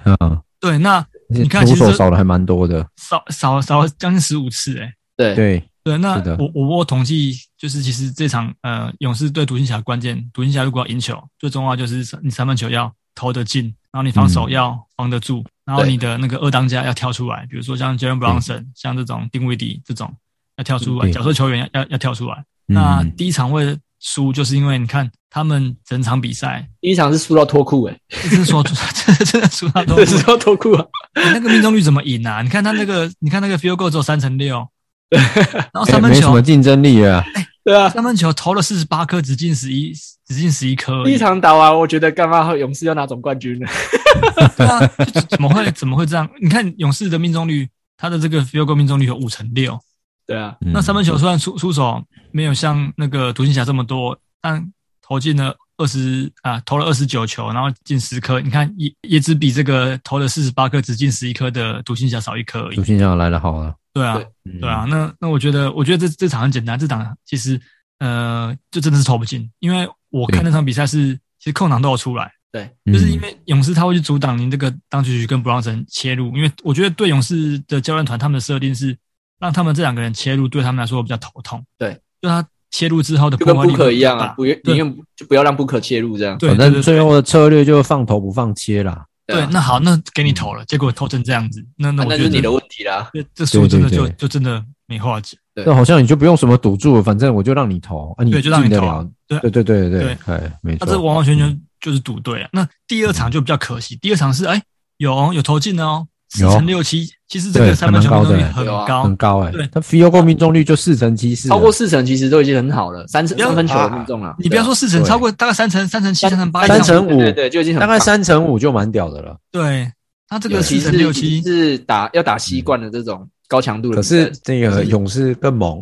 [0.04, 4.94] 嗯，对，那你看，其实少了还蛮多的，少少少将近十五次诶、欸。
[5.16, 12.92] 对对对，那我我我统计就是，其实这场呃勇士对独行侠关键，独行侠如果要赢球，最重要就是你三分球要。
[13.18, 20.14] 投得进，然后你防守要防得住，嗯、然后你的那个二当家要跳出来，比如说像 Jalen Brunson，像这种丁威迪这种
[20.58, 22.36] 要跳出来，角色球员要要要跳出来。
[22.68, 28.00] 嗯、那第一场会输，就是因为你看他们整场比赛，第一场是输到脱裤，哎，
[28.30, 28.62] 真的说
[28.94, 30.86] 真的真的输到脱裤，输到脱裤啊！
[31.16, 32.44] 那个命中率怎么赢啊？
[32.44, 34.68] 你看他那个，你看那个 field goal 只有三成六，
[35.10, 37.26] 然后三分球、什么竞争力啊。
[37.34, 39.94] 欸对啊，三分球投了四十八颗，只进十一，
[40.26, 41.04] 只进十一颗。
[41.04, 43.68] 第一场打完，我觉得干嘛勇士要拿总冠军呢？
[44.56, 44.80] 对啊，
[45.28, 46.30] 怎么会怎么会这样？
[46.42, 49.78] 你看勇士的命中率，他的这个 field goal 命中率有五成六。
[50.26, 52.02] 对啊，那三分球虽然出出手
[52.32, 54.66] 没有像那个独行侠这么多，但
[55.02, 58.40] 投进了二十啊，投了二十九球，然后进十颗。
[58.40, 62.78] 你看也也只比这个投了四十八颗，只进十一颗的独行侠少一颗而已。
[62.78, 63.76] 独行侠来得好了。
[63.98, 67.60] 对啊，对，对啊，那那我觉得，我觉得这这场很简单，这场其实
[68.00, 78.96] 呃，就真的是投不进，因为我看那场比赛是其实空档都有出来，对，就是因为勇士他会去阻挡您这个当局局跟布朗森切入，因为我觉得对勇士的教练团他们的设定是
[79.40, 89.07] 让他们这两个人切入，对他们来说比较头痛，对，就他切入之后的就跟布克一样啊，不愿宁愿就不要让布克切入这样，对，反正最后的策略就放投不放切啦。
[89.28, 93.10] 对，那好，那给你投了，结果投成这样子，那那我觉得那是你的问题啦。
[93.14, 95.38] 这这输真的就就真的没话讲。
[95.54, 99.12] 那好像你就不用什么赌注，反正我就让你投啊，你对，就让你投。
[99.28, 100.86] 对对对对对，哎，没错。
[100.86, 102.50] 那这完完全全就是赌对啊。
[102.54, 104.62] 那第二场就比较可惜，第二场是哎
[104.98, 106.08] 有有投进哦。
[106.30, 109.52] 四成六七，其实这个三分球命中率很高，很高哎。
[109.52, 113.08] 对，他 field goal 命中率就四成七四，超过四成其实都已经很好了。
[113.08, 119.38] 三成三分球命中了，你不要说四成，超过大概三成、三成七、三成八、三成五，对对，就已经很大概三成五就蛮屌的了。
[119.52, 119.90] 对，
[120.28, 123.96] 他这个四成六七是打要打习惯的这种高强度的。
[123.96, 125.82] 可是这个勇士更猛，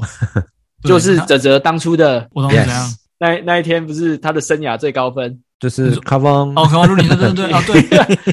[0.83, 2.95] 就是泽泽当初的，我懂怎样？
[3.17, 5.39] 那那一天不是他的生涯最高分。
[5.65, 7.81] 就是卡邦哦，卡邦卢林，对对对 啊，对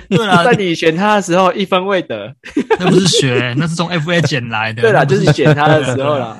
[0.08, 2.34] 对啦，在你选他的时候一分未得，
[2.78, 4.82] 那不是选，那是从 FA 捡来的。
[4.82, 6.38] 对啦，就是选他的时候啦。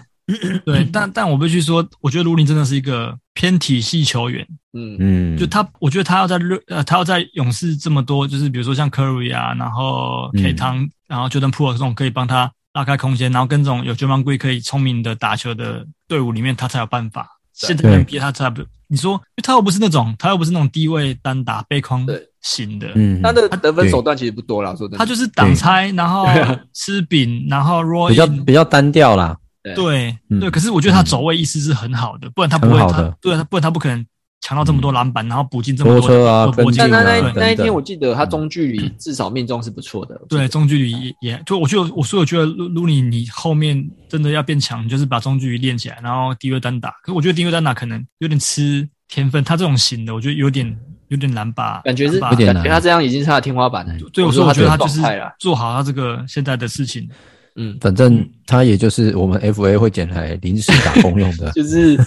[0.64, 4.46] 对，但但我必须说，我觉得卢林真的是一个偏体系球员。
[4.74, 17.28] 嗯嗯，就他，我觉得他要在呃，他要在勇士这么多，就是比如说像 Curry 啊，然后 K 汤，然后 Jordan Poole 这种可以帮他拉开空间，然后跟这种有 Draymond Green 可以聪明的打球的队伍里面，他才有办法。
[17.52, 22.06] 现在 NBA 他差不，你说，他又不是那种，他又不是那种低位单打背框
[22.40, 26.26] 型的，嗯，他的得分手段其实不多啦，说真的，他就是挡拆，然后
[26.72, 30.16] 吃饼，然后 roll 比较比较单调啦，对。
[30.40, 32.78] 对，可是我觉得他走位意识是很好的，不然他不会，
[33.20, 34.04] 对，不然他不可能。
[34.42, 36.52] 抢到这么多篮板，然后补进这么多车啊！
[36.76, 40.20] 但那那那一天，我记得他中距离至少命中是不错的。
[40.28, 46.90] 对，中距离也就我觉得，我所以我觉得卢卢尼，你后面真的要变强，就是把中距离练起来，然后低位单打。
[47.04, 50.76] 可是我觉得低位单打可能有点吃天分，他这种型的，我觉得有点
[51.06, 51.80] 有点难把。
[51.84, 53.94] 感觉是有点难，他这样已经是他的天花板了。
[54.12, 55.00] 对，我说我觉得他就是
[55.38, 57.08] 做好他这个现在的事情。
[57.56, 61.98] 嗯，反正他也就是我们 FA 会捡来临时打工用的， 就是。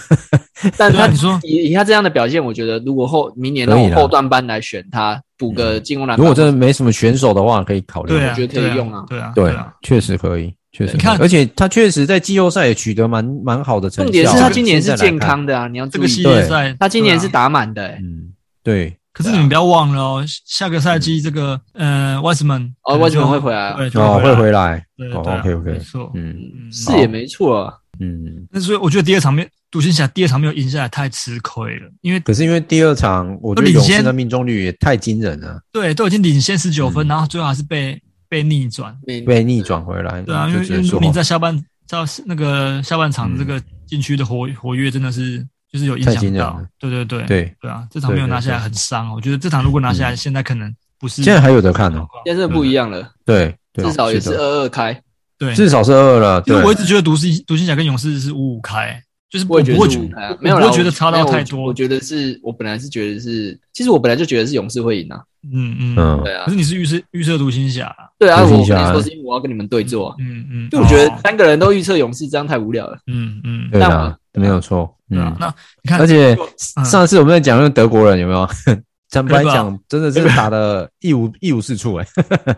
[0.77, 8.13] 但他你说以以他这样的表现，我觉得如果后明年的后段班来选他补个进攻篮，如果真的没什么选手的话，可以考虑。
[8.13, 9.05] 对，我觉得可以用啊。
[9.07, 10.93] 对啊，对啊，确实可以，确实。
[10.93, 14.11] 你看，而且他确实在季后赛也取得蛮蛮好的成绩。
[14.13, 15.67] 重点是他今年是健康的啊！
[15.67, 17.87] 你要这个系列赛，他今年是打满的。
[18.01, 18.95] 嗯，对。
[19.15, 24.85] 可是你们不要忘了哦，下个赛季这个呃，Wiseman 哦，Wiseman 会回来，哦，会回来。
[24.97, 26.35] 对，OK OK，没错，嗯，
[26.69, 28.45] 是也没错，嗯。
[28.51, 37.97] 那所以我觉得第二场面独行侠第二场没有赢下来太吃亏了，因为可是因为第二场我觉得勇士的命中率也太惊人了，对，都已经领先十九分，然后最后还是被
[38.27, 38.93] 被逆转，
[39.25, 39.81] 被逆转。
[39.81, 40.21] 回来。
[40.23, 45.47] 对啊，因为因为你在下半在那个下半场这个禁区的活活跃真的是。
[45.75, 47.85] 就是有影响到，对对对对对啊！
[47.91, 51.21] 这场没有拿下来很伤，我觉得这场如果拿下来，现在可能不是。
[51.21, 53.11] 现在还有得看哦，现在不一样了。
[53.25, 54.97] 对，至少也是二二开，
[55.37, 56.43] 对，至少是二二了。
[56.45, 58.97] 因为我一直觉得独行独行侠跟勇士是五五开，
[59.29, 61.61] 就是我不会觉得没有，我觉得差到太多。
[61.61, 65.21] 我觉得是我本来是觉得是，其实我本来就觉得是勇士会赢啊。
[65.51, 66.45] 嗯嗯，对啊。
[66.45, 70.15] 可是你是预测预测独行侠，对啊，我跟你说是因为我要跟你们对坐。
[70.19, 72.97] 嗯嗯，就我觉得三个人都预测勇士，这样太无聊了。
[73.07, 74.15] 嗯嗯，对啊。
[74.35, 76.37] 没有错，嗯，那你看，而且
[76.85, 78.47] 上次我们在讲那个德国人有没有？
[79.11, 82.05] 坦白讲，真的是打的一无一无是处哎，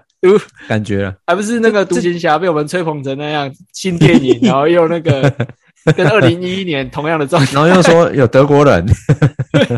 [0.67, 1.03] 感觉。
[1.03, 5.31] 了还不是那个独行侠被我们吹捧成那样新电影， 然后又那个
[5.95, 8.83] 跟二零一一年同样的状态，然后又说有德国人。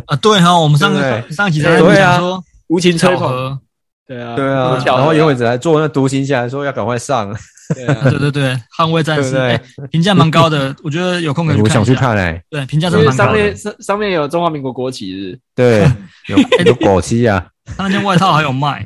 [0.05, 3.59] 啊，对哈，我们上个上集在讲说无情吹捧，
[4.07, 7.35] 对啊，对啊，然后永远只来做那独行侠，说要赶快上。
[8.10, 9.60] 对对对，捍卫战士，
[9.91, 11.69] 评价蛮高的，我觉得有空可以去看。
[11.69, 13.29] 我想去看诶，对，评价真的蛮高的。
[13.32, 15.88] 上面上上面有中华民国国旗，对，
[16.27, 17.47] 有有国旗啊。
[17.77, 18.84] 他那件外套还有卖，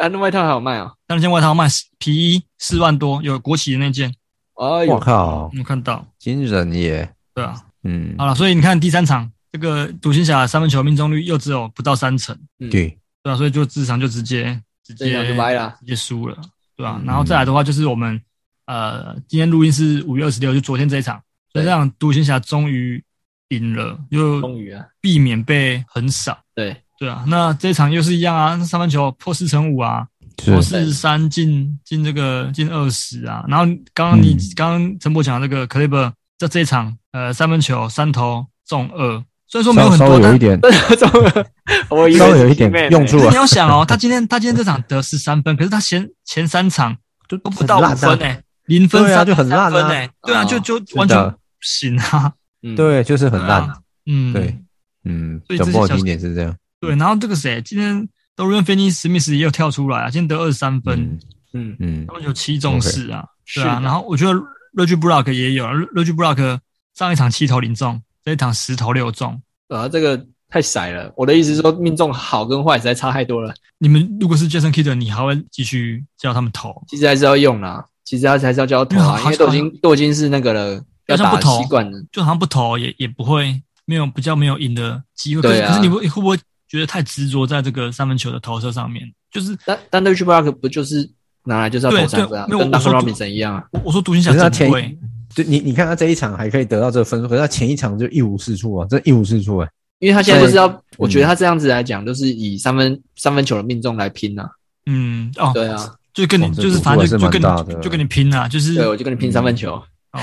[0.00, 0.92] 啊，那外套还有卖啊？
[1.06, 1.68] 他那件外套卖
[1.98, 4.12] 皮衣四万多，有国旗的那件。
[4.54, 7.08] 哦，我靠，有看到，惊人耶。
[7.32, 16.36] 对啊，嗯，好了，所以你看第三场这个独行侠三分球命中率又只有不到三成，对，对啊，所以就这场就直接直接就掰了，直接输了。
[16.76, 17.00] 对吧？
[17.04, 18.20] 然后再来的话，就是我们
[18.66, 21.20] 呃，今天录音是五月二十六，就昨天这一场，
[21.52, 23.02] 所以这样独行侠终于
[23.48, 26.38] 赢了，又终于啊，避免被横扫。
[26.54, 33.44] 对对啊，那这一场又是一样啊，三分球破四成五啊，破四十三进进这个进二十啊。
[33.48, 39.24] 然后刚刚你刚刚陈博讲的这个 Kleber 在这一场呃三分球三投中二。
[39.48, 40.58] 虽然说没有很多，有一点，
[41.88, 43.16] 我稍微有一点用处。
[43.28, 46.96] 你要想哦，他今天他今天这场得十三分，可是他前前三场
[47.28, 52.32] 都都不到五分诶，零分三就很烂诶，对啊，就就完全不行啊，
[52.76, 53.70] 对，就是很烂，
[54.06, 54.58] 嗯，对，
[55.04, 56.54] 嗯，总不好听点是这样。
[56.80, 61.18] 对，然后这个谁，今天 Dorian Finney-Smith 也有跳出来啊，今天得二十三分，
[61.52, 61.76] 嗯。
[61.78, 64.34] 嗯，他们有七中四啊，是啊，然后我觉得
[64.74, 66.58] Reggie Bullock 也有，Reggie Bullock
[66.94, 68.02] 上一场七投零中。
[68.26, 71.12] 这一场十投六中，啊，这个太窄了。
[71.16, 73.54] 我的意思是说，命中好跟坏实在差太多了。
[73.78, 76.74] 你们如果是 Jason Kidd，你还会继续叫他们投？
[76.88, 85.42] 其实还是要用啦，其实他还是要叫他投啊，因为都已经都已经是那个了，要打习惯了，就好像不投也也不会没有比较没有赢的机会。
[85.42, 86.36] 对啊，可是你会会不会
[86.66, 89.08] 觉得太执着在这个三分球的投射上面？
[89.30, 91.08] 就是但但 Reggie Bullock 不就是
[91.44, 92.46] 拿来就是要投三分啊？
[92.48, 93.64] 跟 Duncan Robinson 一样啊。
[93.84, 94.98] 我说独行侠真会。
[95.36, 99.72] 对你，你看他这一场还可以得到这个分数，可是他前一场就一无是处啊，真一无是处哎、欸。
[99.98, 104.48] 因为他现在就是要，嗯、我觉得他这样子来讲，就是以三分三分球的命中来拼呐、啊。
[104.86, 109.74] 嗯，哦，对啊，就跟你就是反正就就跟你就跟你拼啊，就是对，我就跟你拼三分球。
[110.12, 110.20] 哦，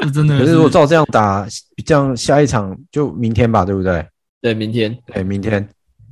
[0.00, 0.44] 这真的是。
[0.44, 1.46] 可是如果照这样打，
[1.84, 4.06] 这样下一场就明天吧，对不对？
[4.40, 5.68] 对，明天，对，明天。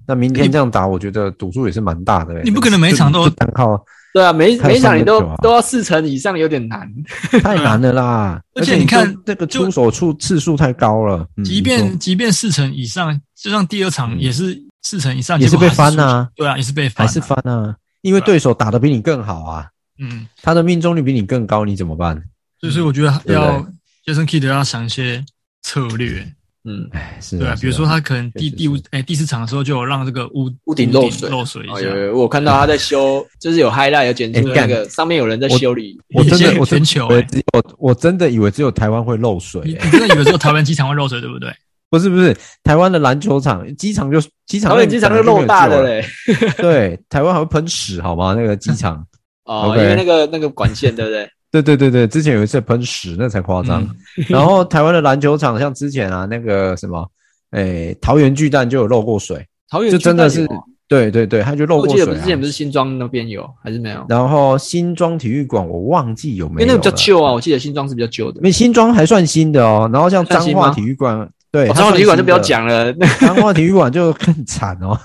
[0.07, 2.43] 那明天这样打，我觉得赌注也是蛮大的、欸。
[2.43, 3.83] 你不可能每一场都单靠。
[4.15, 6.87] 对啊，每每场你都都要四成以上，有点难，
[7.43, 8.43] 太难了啦！
[8.55, 16.29] 而且你看这个出手出次数太高了，即便即便四成以上，就像第二场也是四成以上，也是被翻啊。
[16.37, 19.67] 对啊，也是被翻，还是翻啊，因为对手打得比你更好啊。
[19.99, 22.23] 嗯，他的命中率比你更高，你怎么办？
[22.61, 23.67] 所以我觉得要
[24.05, 25.25] Jason Kidd 要想一些
[25.63, 26.31] 策略。
[26.65, 31.81] 嗯，哎，是对啊，比如说他可能第第五哎第四场的时候就有让这个屋屋顶漏水漏水一下。
[31.81, 35.99] 有有，我看到他在修， 就是有 highlight 有剪出那个上面有人在修理。
[36.15, 39.61] 我真的我全球，我我真的以为只有台湾会漏水。
[39.65, 41.51] 你真的以为只有台湾机场会漏水，对不对？
[41.91, 46.05] 不是不是，台湾的篮球场机场就机场，台湾机场就漏大的嘞。
[46.57, 48.35] 对，台湾还会喷屎好吗？
[48.35, 49.05] 那个机场
[49.45, 51.29] 哦，因为那个那个管线对不对？
[51.53, 53.83] 对对对对，之前有一次喷屎，那才夸张。
[53.83, 53.95] 嗯、
[54.29, 57.07] 然后台湾的篮球场，像之前啊，那个什么，
[57.51, 59.47] 诶，桃园巨蛋就有漏过水。
[59.69, 60.49] 桃园巨蛋就真的是，
[60.89, 62.07] 对对对，它就漏过水、啊。
[62.07, 64.05] 我记得之前不是新庄那边有，还是没有？
[64.09, 68.39] 然后新庄体育馆我忘记有没有，因为那个比较旧啊，我记得新庄是比较旧的。
[68.39, 69.89] 因为新庄还算新的哦。
[69.93, 74.99] 然后像彰化体育馆，对，彰化体育馆就不要讲了，彰化体育馆就更惨哦。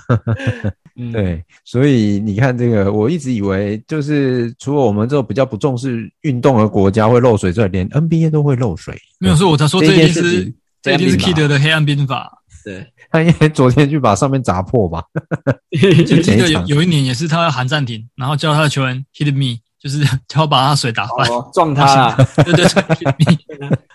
[1.00, 9.00] 嗯、对，所以你看这个，我一直以为就是除了我们这种比较不重视运动的国家会漏水之外，连 NBA 都会漏水。
[9.20, 12.42] 没有说，我才说这一定是这一定是 Kidd 的黑暗兵法。
[12.64, 15.04] 对， 他应该昨天就把上面砸破吧。
[16.04, 22.12] 就记得有有一年也是他要喊暂停，然后叫他的球员 hit me，就是 叫把他水打翻，哦、撞他。
[22.42, 23.38] 对对对，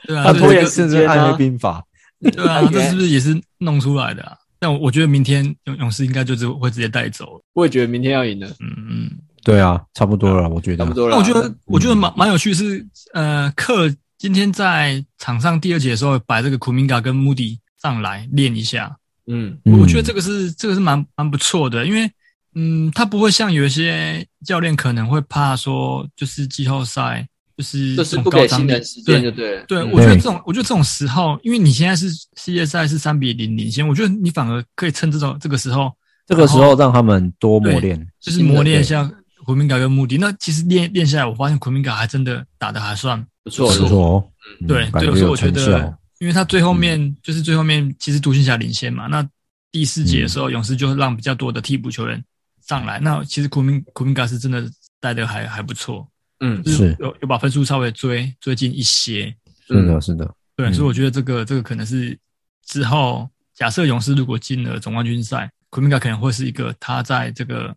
[0.07, 1.83] 对啊，他拖延是暗黑兵法。
[2.31, 4.37] 对啊，这是不是也是弄出来的啊？
[4.63, 7.41] 但我觉得明天勇勇士应该就是会直接带走。
[7.51, 8.47] 我也觉得明天要赢的。
[8.61, 9.11] 嗯嗯，
[9.43, 10.85] 对啊，差不多了，我觉得。
[10.85, 11.17] 差不多了。
[11.17, 18.95] 那我觉得我觉得蛮蛮有趣是，呃，克今天在场上第二节的时候把这个库明嘎跟穆迪上来练一下。
[19.27, 22.09] 嗯，我觉得这个是这个是蛮蛮不错的，因为
[22.55, 27.27] 嗯，他不会像有一些教练可能会怕说，就是季后赛。
[27.55, 28.71] 就是这种高张力，
[29.05, 35.91] 对对对，对我觉得这种，我觉得这种时候，因为你现在是世界赛是三比零领先，我觉得你反而可以趁这种这个时候，
[36.25, 39.09] 这个时候让他们多磨练，就是磨练一下
[39.45, 40.17] 库明加跟穆迪。
[40.17, 44.31] 那其实练练下来，我发现库明加还真的打的还算不错，不错。
[44.67, 49.07] 对，对，所以我觉得，因为他最后面就是最后面，其实独行侠领先嘛。
[49.07, 49.23] 那
[49.71, 52.23] 第四节的时候，勇士就让比较多的替补球员
[52.67, 52.99] 上来。
[52.99, 54.63] 那其实库明库明加是真的
[54.99, 56.07] 带的还还不错。
[56.45, 59.33] 嗯，是有有把分数稍微追追进一些，
[59.65, 62.19] 是的，是的，对，所以我觉得这个这个可能是
[62.65, 67.73] 之后假设勇士如果进了总冠军赛，库明加可能会是一个他在这个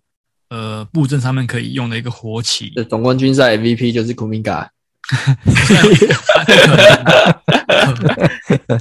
[0.48, 2.72] 呃布阵上面可以用的一个活棋。
[2.90, 4.68] 总冠军赛 MVP 就是库明加，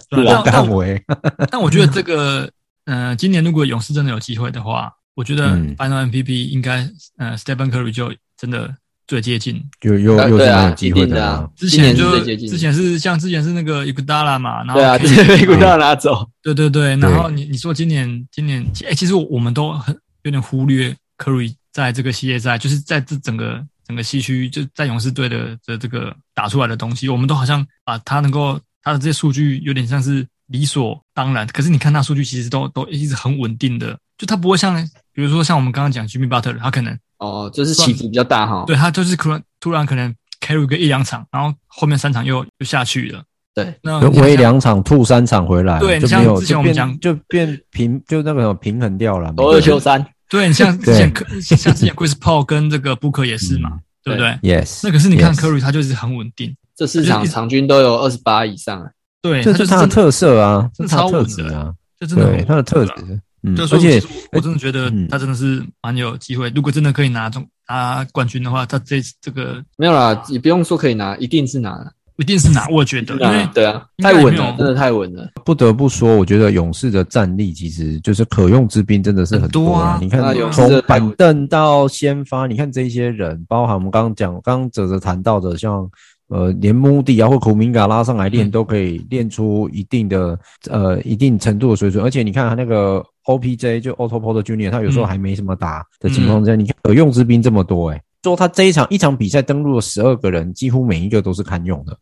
[0.10, 1.00] 老大为。
[1.52, 2.52] 但我觉得这个
[2.86, 8.76] 呃，今年如果勇士真的有机会的话，我觉得 Final MVP 应该呃 Stephen Curry 就真的。
[9.08, 11.48] 最接近，有有有这样的机会的啊！
[11.56, 34.76] 之前就之前是像之前是那个伊古达拉嘛，然后对啊，被伊古达拉拿走，对对对，然后你你说今年今年哎，其实我们都很有点忽略 Curry 在这个系列赛，就是在这整个整个西区就在勇士队的的这个打出来的东西，我们都好像把他能够他的这些数据有点像是理所当然，可是你看他数据其实都都一直很稳定的，就他不会像
[35.14, 36.98] 比如说像我们刚刚讲 Jimmy Butler，他可能。
[37.18, 38.64] 哦，就是起伏比较大哈。
[38.68, 43.24] 对，他就是突然突然可能 carry 个一两场，然后后面三场又又下去了。
[43.54, 49.34] 对，那围两场吐三场回来，对，就没有之前我们讲就变平，就那个平衡掉了。
[49.38, 51.10] 二休三，对，你像之前
[51.42, 54.82] 像之前 Chris Paul 跟这个 Booker 也是嘛，对不对？Yes。
[54.84, 58.86] 那可是你看 Curry 他就是很稳定，这四场场均都有二十八以上。
[59.22, 63.22] 对，这是他的特色啊，这是他的特质啊，这真的他的特质。
[63.46, 66.52] 嗯，而且我真的觉得他真的是蛮有机会。
[66.56, 71.92] 如果真的可以拿中拿冠军的话，他这这个没有啦，也不用说可以拿，一定是拿。
[72.18, 75.30] 一定是拿，我觉得，因为对啊，太稳了，真的太稳了。
[75.44, 80.00] 不得不说，我觉得勇士的战力其实就是可用之兵，真的是很多啊。
[80.02, 85.86] 你看，从板凳到先发，你看这些人，包含我们刚刚讲，刚刚哲哲谈到的，像
[86.30, 90.40] 呃，连穆迪啊或库明嘎拉上来练，都可以练出一定的
[90.70, 92.02] 呃一定程度的水准。
[92.02, 101.98] 而且你看他那个 OPJ 就 Otto Porter Junior，他有时候还没什么打的情况下，你看可用之兵这么多，诶说他这一场一场比赛登录了十二个人，几乎每一个都是堪用的。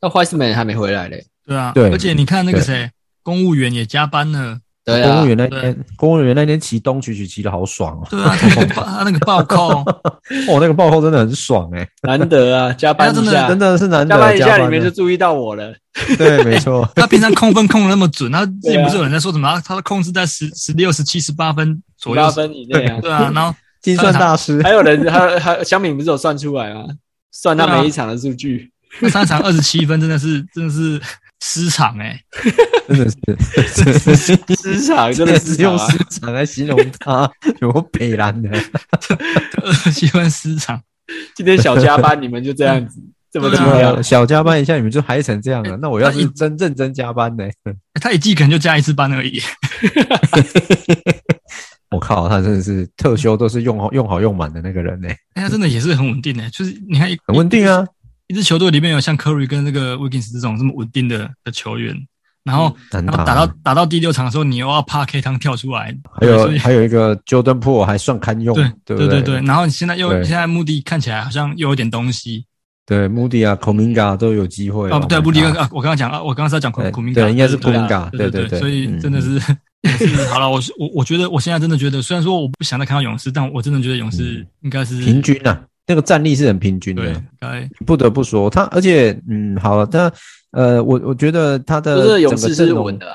[0.00, 1.24] 那 Wiseman 还没回来嘞。
[1.44, 2.90] 对啊，对，而且你看那个谁，
[3.22, 4.58] 公务员也加班了。
[4.86, 8.06] 对啊，公务员那天，公务员那天骑东曲曲骑的好爽哦。
[8.08, 8.36] 对啊，
[8.76, 14.14] 他那个暴 扣，哦，那个暴扣真的很爽诶，难得啊，加班一下，真的是难得。
[14.14, 15.74] 加班一下里面就注意到我了。
[16.16, 16.88] 对，没错。
[16.94, 19.60] 他平常控分控的那么准，他之前不是有人在说什么？
[19.66, 23.00] 他的控制在十十六、十七、十八分左右，八分以内啊。
[23.02, 23.54] 对啊，然后。
[23.82, 26.86] 计算大师，还有人，还还香敏不是有算出来吗？
[27.30, 28.68] 算他每一场的数据，
[28.98, 31.00] 那三场二十七分，真的是真的是
[31.48, 32.20] 失常哎，
[32.88, 33.16] 真的是
[34.16, 34.36] 失
[34.84, 37.30] 常，真的是用失常来形容他，
[37.60, 38.50] 有北蓝的
[39.62, 40.82] 二十七分失常。
[41.36, 44.02] 今天小加班，你们就这样子， 这么重要？
[44.02, 45.76] 小加班一下，你们就嗨成这样了。
[45.80, 47.44] 那我要是真认真加班呢？
[48.00, 49.40] 他一季可能就加一次班而已。
[51.90, 55.08] 我靠，他真的是特休都是用好用好用满的那个人呢。
[55.34, 57.86] 哎，他真的也是很稳定的，就是你看，很稳定啊。
[58.28, 61.94] 一支球队里面有像 Curry 跟那个 Wiggins 这种这么稳定的的球员，
[62.42, 65.96] 然后然后打到打到第六场的时候，你又要怕 K 汤跳出来。
[66.20, 68.54] 还有还有一个 Jordan Poole 还算堪用，
[68.84, 69.40] 对对对对。
[69.42, 72.44] 然后你现在又现在穆迪看起来好像又有点东西。
[72.84, 74.88] 对，穆迪啊，Kuminga 都有机会。
[74.90, 78.60] 哦，对，穆迪啊，我刚刚讲啊，我刚刚是要讲 Kuminga，对，应该是 Kuminga，对对对。
[78.60, 79.40] 所以真的 是。
[80.30, 87.22] 好了，我我我觉得我现在真的觉得，虽然说我不想再看到勇士，但我真的觉得勇士应该是平均啊，那个战力是很平均的。
[87.86, 90.12] 不得不说他，而且嗯，好了，他
[90.52, 93.06] 呃，我我觉得他的这个勇士是稳的，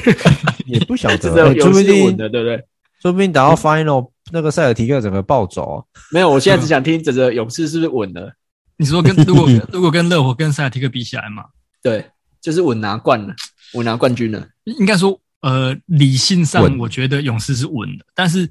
[0.66, 2.64] 也不晓得， 说不定稳的，对不对？
[3.02, 5.84] 说不定打到 final 那个塞尔提克整个暴走。
[6.12, 8.32] 没有，我现在只想听这个勇士是不是稳的？
[8.76, 11.44] 你说跟如果如果跟热火跟塞尔提克比起来嘛？
[11.82, 12.04] 对，
[12.40, 13.34] 就是稳拿冠了，
[13.74, 15.18] 稳拿冠军了，应该说。
[15.42, 18.48] 呃，理性上我觉得勇士是稳的，但是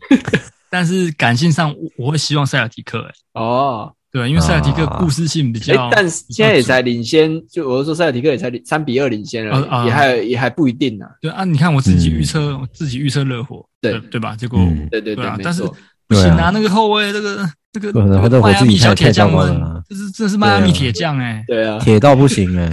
[0.76, 3.01] 但是感性上我我会希望塞尔提克。
[3.01, 11.05] 哎，哦，对，因为塞尔提克故事性比较，但是现在也才领先，就我说塞尔提克也才三比二领先了，也还也还不一定呢。
[11.21, 13.97] 对啊，你看我自己预测，自己预测热火，对。
[14.11, 14.36] 对吧？
[14.36, 14.59] 结果
[14.91, 15.63] 对对对，但是
[16.09, 17.93] 不行啊，那个后卫，那个这个
[18.41, 22.69] 迈阿密小铁匠们，这是这是迈阿密铁匠哎，对啊，铁到不行哎，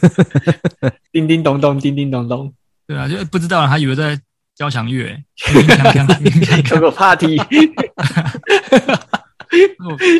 [1.12, 2.50] 叮叮咚咚，叮叮咚咚。
[2.86, 4.18] 对啊，就不知道他以为在
[4.56, 5.16] 交响乐，
[6.64, 7.38] 开个 party，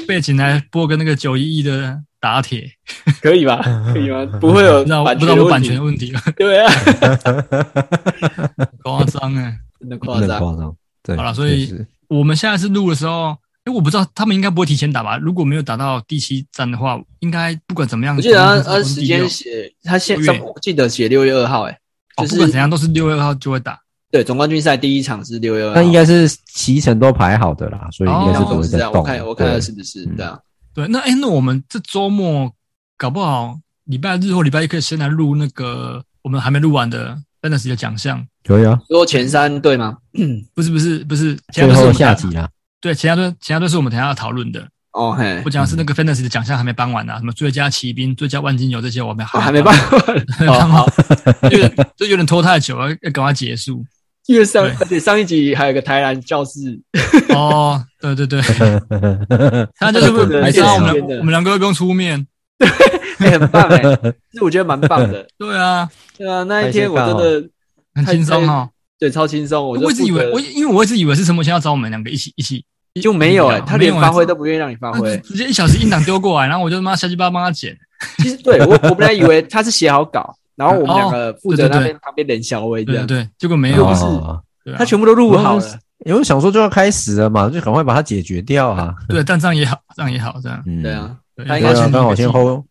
[0.07, 2.69] 背景来播个那个九一一的打铁，
[3.23, 3.61] 可以吧？
[3.93, 4.25] 可以吗？
[4.41, 6.13] 不会有，不知道不知道有版权问题。
[6.37, 6.73] 对啊，
[8.83, 10.75] 夸张哎，真的夸张，夸张。
[11.03, 11.73] 对，好了，所以
[12.09, 15.17] 我们下一次录的时候，因为我不知道他们应该不会提前打吧？
[15.19, 21.79] 如果没有打到第七站的话，应该不管怎么样，我记得他他时间写，他现在我记得写六月二号，哎。
[22.17, 23.77] 就是不管怎样都是六月二号就会打，
[24.15, 28.93] 对，总冠军赛第一场是六月二，那应该是期程都排好的啦，所以应该是不会再动。
[28.93, 30.41] 我看我看看是不是这样？
[30.73, 32.49] 对，那哎，那我们这周末
[32.97, 38.79] 搞不好礼拜日或礼拜一可以先来录那个我们还没录完的 Fantasy 的奖项，可以啊。
[38.89, 39.99] 说前三对吗？
[40.55, 42.49] 不是不是不是，最后下集啊。
[42.81, 44.65] 对，其他队其他队是我们等下要讨论的。
[44.93, 49.77] 哦嘿，我讲的是那个 Fantasy 的奖项还没颁完呢，什么最佳骑兵、最佳万金油这些我们还还没颁
[50.47, 50.87] 完， 好，
[51.51, 53.85] 有点就有点拖太久了，要赶快结束。
[54.27, 56.81] 因为上而且上一集还有个台南教室，
[57.35, 58.41] 哦，对对对，
[59.79, 62.27] 他 就是不是，然后我们我们两个不用出面，
[62.59, 63.81] 对，很棒哎，
[64.33, 65.27] 其实我觉得蛮棒的。
[65.39, 67.49] 对啊，对啊，那一天我真的
[67.95, 68.69] 很轻松哈，
[68.99, 69.69] 对，超轻松。
[69.69, 72.65] 我一直以为我因为我一直以为是陈柏谦要找我们两个一起一起。
[73.03, 77.77] 就没有哎，他连发挥都不愿意让你发挥，直接一小时音档丢过来，然后我就他妈瞎鸡巴帮他剪。
[78.19, 85.79] 其实对我我本来以为他是写好稿，然后我们两个负责那边旁边冷小薇这样，对，结果没有，不是，他全部都录好了。
[86.05, 88.95] 因为想说就要开始了嘛，就赶快把它解决掉啊。
[89.09, 90.63] 对，但这样也好，这样也好，这样。
[90.83, 92.63] 对啊，他应该刚好先 hold。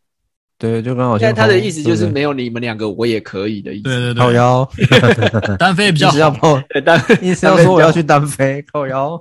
[0.60, 1.18] 对，就刚好。
[1.18, 3.84] 现在他的意思就是没有你们两个，我也可以的意思。
[3.84, 4.70] 对对对，靠腰，
[5.58, 6.62] 单飞比较好。
[6.70, 9.20] 对，单意思要说我要去单飞，靠腰。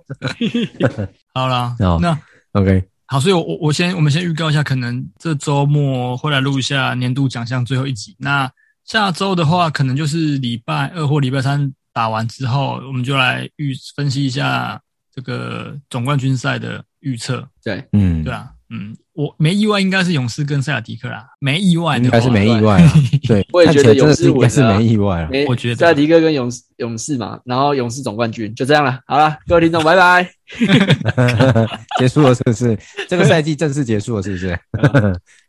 [1.32, 2.18] 好了，那
[2.52, 8.16] OK，好，所以我我我先我们先预告一下，可能这周末会来录一下年度奖项最后一集。
[8.18, 8.50] 那
[8.86, 14.80] 下周的话，可能就是礼拜二或礼拜三打完之后，我们就来预分析一下
[15.14, 17.46] 这个总冠军赛的预测。
[17.62, 18.96] 对，嗯，对啊，嗯。
[19.14, 22.92] 我没意外，应该是勇士跟塞尔迪克啦，没意外的，应该是没意外啊。
[23.28, 25.28] 对， 我也觉得勇士应该是没意外啊。
[25.46, 29.00] 我觉得塞尔迪克跟勇士勇士嘛，然后勇士总冠军就这样了。
[29.06, 30.26] 好了，各位听众，拜拜。
[32.00, 32.78] 结束了是不是？
[33.06, 34.58] 这个赛季正式结束了是不是？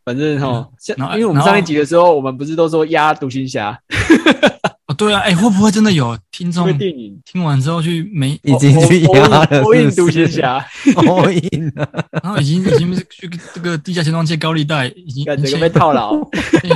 [0.04, 0.68] 反正哈，
[1.14, 3.78] 因为我们上一集的时候，我们不是都说压独行侠？
[4.94, 9.62] 哦，对啊，哎，会不会真的有听众电影听完之后去没已经去压了？
[9.62, 10.64] 欧印独行侠，
[10.94, 11.88] 欧印了，
[12.22, 16.14] 然后已经已经去这个地下钱庄借高利贷，已经感觉被套牢，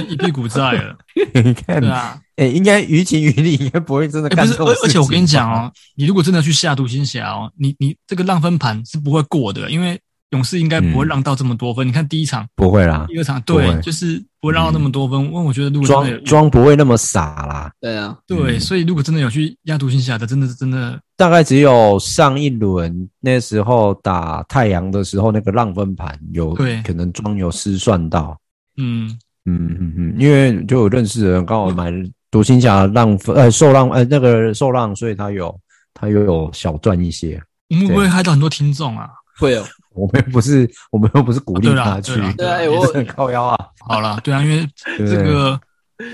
[0.09, 0.97] 一屁股债了。
[1.35, 4.29] 你看，对啊，哎，应该于情于理，应该不会真的。
[4.29, 9.99] 不是，而而且我跟你讲哦，你如果真的去下独行侠哦，你你这个浪分盘是不会过的，因为。
[10.31, 11.87] 勇士应该不会让到这么多分。
[11.87, 15.21] 嗯、你看第一场不会啦，第二场对，就是不会让到那么多分。
[15.21, 17.71] 因为、嗯、我觉得如果庄庄不会那么傻啦。
[17.81, 21.01] 对啊，对，嗯、所以如果真的有去压独行侠的，真的是真的。
[21.17, 28.39] 大概只有上一轮那时候打太阳的时候，那个浪分盘有对可能庄有失算到。
[28.77, 29.09] 嗯
[29.47, 31.91] 嗯嗯嗯，因为就有认识的人刚好买
[32.31, 35.59] 独行侠浪分呃受浪呃那个受浪，所以他有
[35.95, 37.43] 他又有小赚一些。
[37.71, 39.09] 我们会不会害到很多听众啊？
[39.39, 39.65] 会哦。
[39.95, 43.59] 我们又不是，我们又不是鼓励他去，对啊， 我很靠腰啊。
[43.81, 44.65] 好了，对啊，因为
[44.99, 45.59] 这个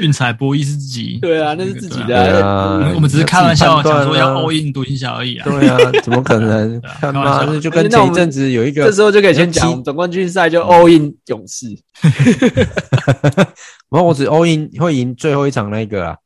[0.00, 2.90] 运彩博弈是自己，对啊，那是自己的啊。
[2.94, 5.44] 我们只是开玩笑，想说要 all in 独行侠而已啊。
[5.50, 6.80] 对啊，怎么可能？
[6.98, 11.66] 他妈就跟前一阵子有一个，这时候就可以先讲总冠军赛就 all in 勇士。
[13.90, 16.16] 然后我只 all in 会赢最后一场那个啊。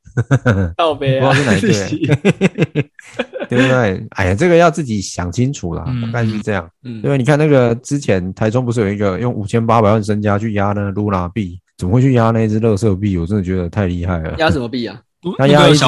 [0.77, 2.91] 倒杯啊，不知道是哪一队。
[3.49, 4.07] 对不对？
[4.17, 6.69] 哎呀，这个要自己想清楚啦，大概是这样。
[6.85, 13.17] 嗯，对，你看那个之前台中不是有一个用五千八百万身家去压那个露娜币，怎么会去压那一只乐色币？
[13.19, 14.35] 我真的觉得太厉害了。
[14.39, 15.01] 压什么币啊？
[15.37, 15.85] 他压一只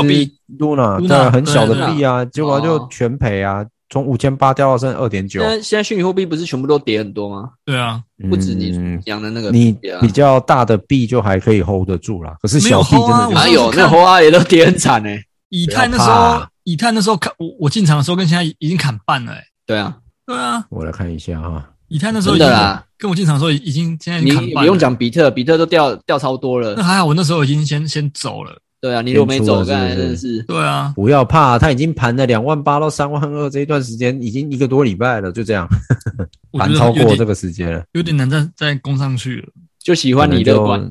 [0.58, 5.40] 露娜，对，很小的币啊，结果就全赔啊，从五千八掉到剩二点九。
[5.40, 7.50] 现在现在虚拟货币不是全部都跌很多吗？
[7.64, 13.72] 对啊，不止你养的那个，你比较大的币就还可以 hold 得住啦，可是小币真的哪有？
[13.72, 15.22] 那 hold 啊也都跌很惨哎。
[15.50, 24.48] 以太那时候，以太那时候看我我进场的时候，跟现在已经砍半了，哎，对啊，对啊，我来看一下哈，以太那时候真的啦，跟我进场的时候已经现在已经砍半了。
[24.48, 26.74] 你不用讲比特，比特都掉掉超多了。
[26.76, 28.60] 那还好，我那时候已经先先走了。
[28.80, 30.42] 对啊，你如果没走，刚才真的是。
[30.44, 35.68] 对啊，不要怕，他已经盘了两万八到三万二这一段时间，已经一个多礼拜了，就这样，
[36.58, 39.48] 盘超过这个时间了，有点难再再攻上去了。
[39.82, 40.90] 就喜欢你乐观。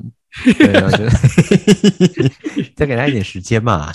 [0.56, 0.72] 对
[2.76, 3.92] 再给他一点时间嘛，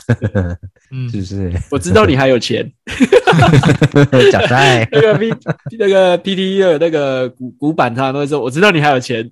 [0.91, 1.53] 嗯，是不是？
[1.71, 2.69] 我知道你还有钱，
[4.31, 4.87] 假赛。
[4.91, 5.33] 那个 P
[5.79, 9.29] 那个 PTE 的那个古古板，他都会说：“我知道你还有钱。”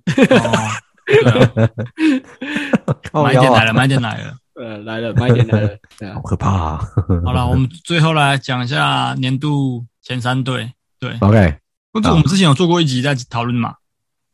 [3.12, 5.78] 哦，买点来了，买点来了，呃，来了，买点来了，
[6.14, 6.80] 好可怕啊！
[7.24, 10.72] 好了，我们最后来讲一下年度前三队。
[10.98, 11.54] 对，OK，
[11.92, 13.74] 或者我们之前有做过一集在讨论嘛。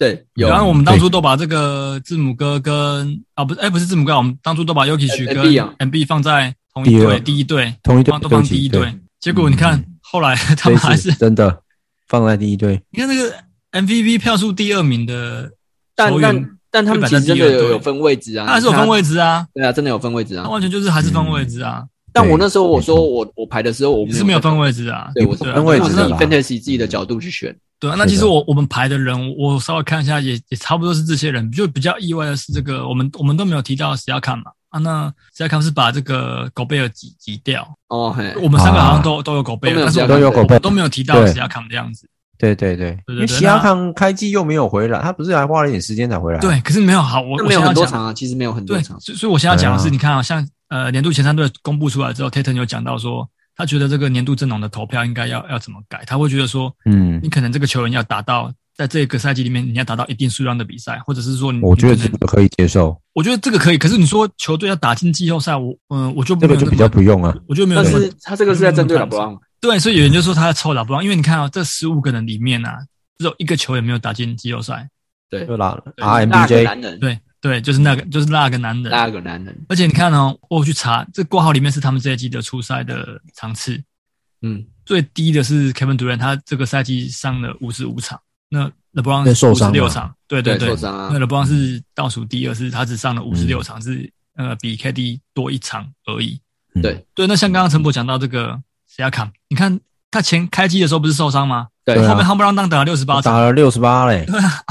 [0.00, 0.48] 对，有。
[0.48, 5.36] 然后我们当初都把这个字母哥跟啊不是，哎不是字母哥，我们当初都把 Yuki 许跟
[5.76, 8.98] Embiid 放在同一队，第一队，同一队都放第一队。
[9.20, 11.60] 结果你看后来他们还是真的
[12.08, 12.80] 放在第一队。
[12.90, 13.30] 你看那个
[13.72, 15.50] MVP 票数第二名的，
[15.94, 19.46] 但但但他们其实真的有有分位置啊，他还是有分位置啊。
[19.52, 21.84] 对啊，真的有分位置啊，他完全就是还是分位置啊。
[22.12, 27.56] 但我那时候我说我我排的时候我是没有分位置啊，对，我是分位置，以 fantasy 自己的角度去选。
[27.78, 31.50] 对啊，那其实我我们排的人，我稍微看一下，也也差不多是这些人。
[31.50, 34.78] 就比较意外的是，这个我们我们都没有提到谁要看嘛啊？
[34.80, 38.12] 那谁要看是把这个狗贝尔挤挤掉哦。
[38.14, 42.06] 嘿，我们三个好像都都有狗贝尔，但是都有狗贝尔，都没有提到谁要看这样子。
[42.38, 46.38] 对对对，因为谁要看开机又没有回来，他不是还花了一点时间才回来？
[46.38, 48.98] 对，可是没有好，我没有很多场啊，其实没有很多场。
[49.00, 53.28] 所以所以我现在讲的是，你看啊，像呃年度前三队公布出来之后，Tatum 有讲到说。
[53.56, 56.02] 他觉得这个年度阵容的投票应该要要怎么改？
[56.06, 62.98] 他会觉得说，嗯，你可能这个球员要达到在这个赛季里面，你要达到一定数量的比赛，或者是说你，我觉得这个可以接受。
[63.12, 67.36] 我觉得这个可以，可是你说球队要打进季后赛，我嗯，我就这个就比较不用啊。
[67.46, 67.82] 我觉得没有。
[67.82, 69.38] 但是他这个是在针对老布朗。
[69.60, 72.78] 对，所以有人就说他在抽老布朗，因为你看啊，这十五个人里面啊，
[73.18, 74.88] 只有一个球也没有打进季后赛。
[75.28, 77.18] 对，就拉 RMBJ 对。
[77.40, 79.64] 对，就是那个，就是那个男人，那个男人。
[79.68, 83.82] 而且你看哦，我去查，这挂号里面是他们这一季的初赛的场次，
[84.42, 88.20] 嗯，最低的是 Kevin Durant，他这个赛季上了五十五场，
[88.50, 91.10] 那 LeBron 是五十六场，对对对，受伤啊。
[91.12, 96.38] 那 LeBron 是倒数第二，是他只上了五十六场，是呃比 KD 多一场而已。
[96.82, 97.06] 对。
[97.14, 98.60] 对，那像刚刚陈博讲到这个
[98.94, 99.80] Siakam，你看
[100.10, 101.68] 他前开机的时候不是受伤吗？
[101.84, 104.24] 对，后面夯不啷当打了六十八场，打了六十八嘞。
[104.30, 104.62] 对啊，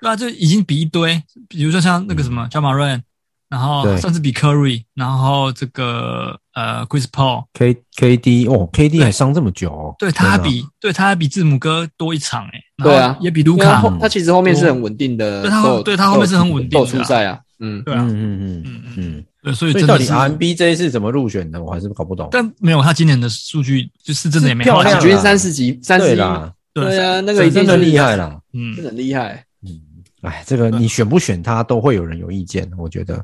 [0.00, 3.02] 对啊，就已经比一堆，比如说像那个什么 Ja Morant，
[3.48, 18.84] 然后甚至比 Curry，然后这个呃 Chris Paul K K D 哦，K D 还伤这么久，哦，对，他还比对他还比字母哥多一场哎，对啊，也比卢卡，他其实后面是很稳定的，对他对他后面是很稳定的出赛啊，嗯，对啊，嗯嗯嗯嗯。
[18.96, 22.28] 嗯，所以到底 R N B 这一次怎么入选的，我还是搞不懂。
[22.30, 29.80] 但没有他今年的数据，就是真的也没漂亮，平均三十几，三十啦，对啊，那个真的厉害啦，嗯，真的很厉害，嗯，
[30.22, 33.22] 哎，这个你选不选他都会有人有意见，我觉得。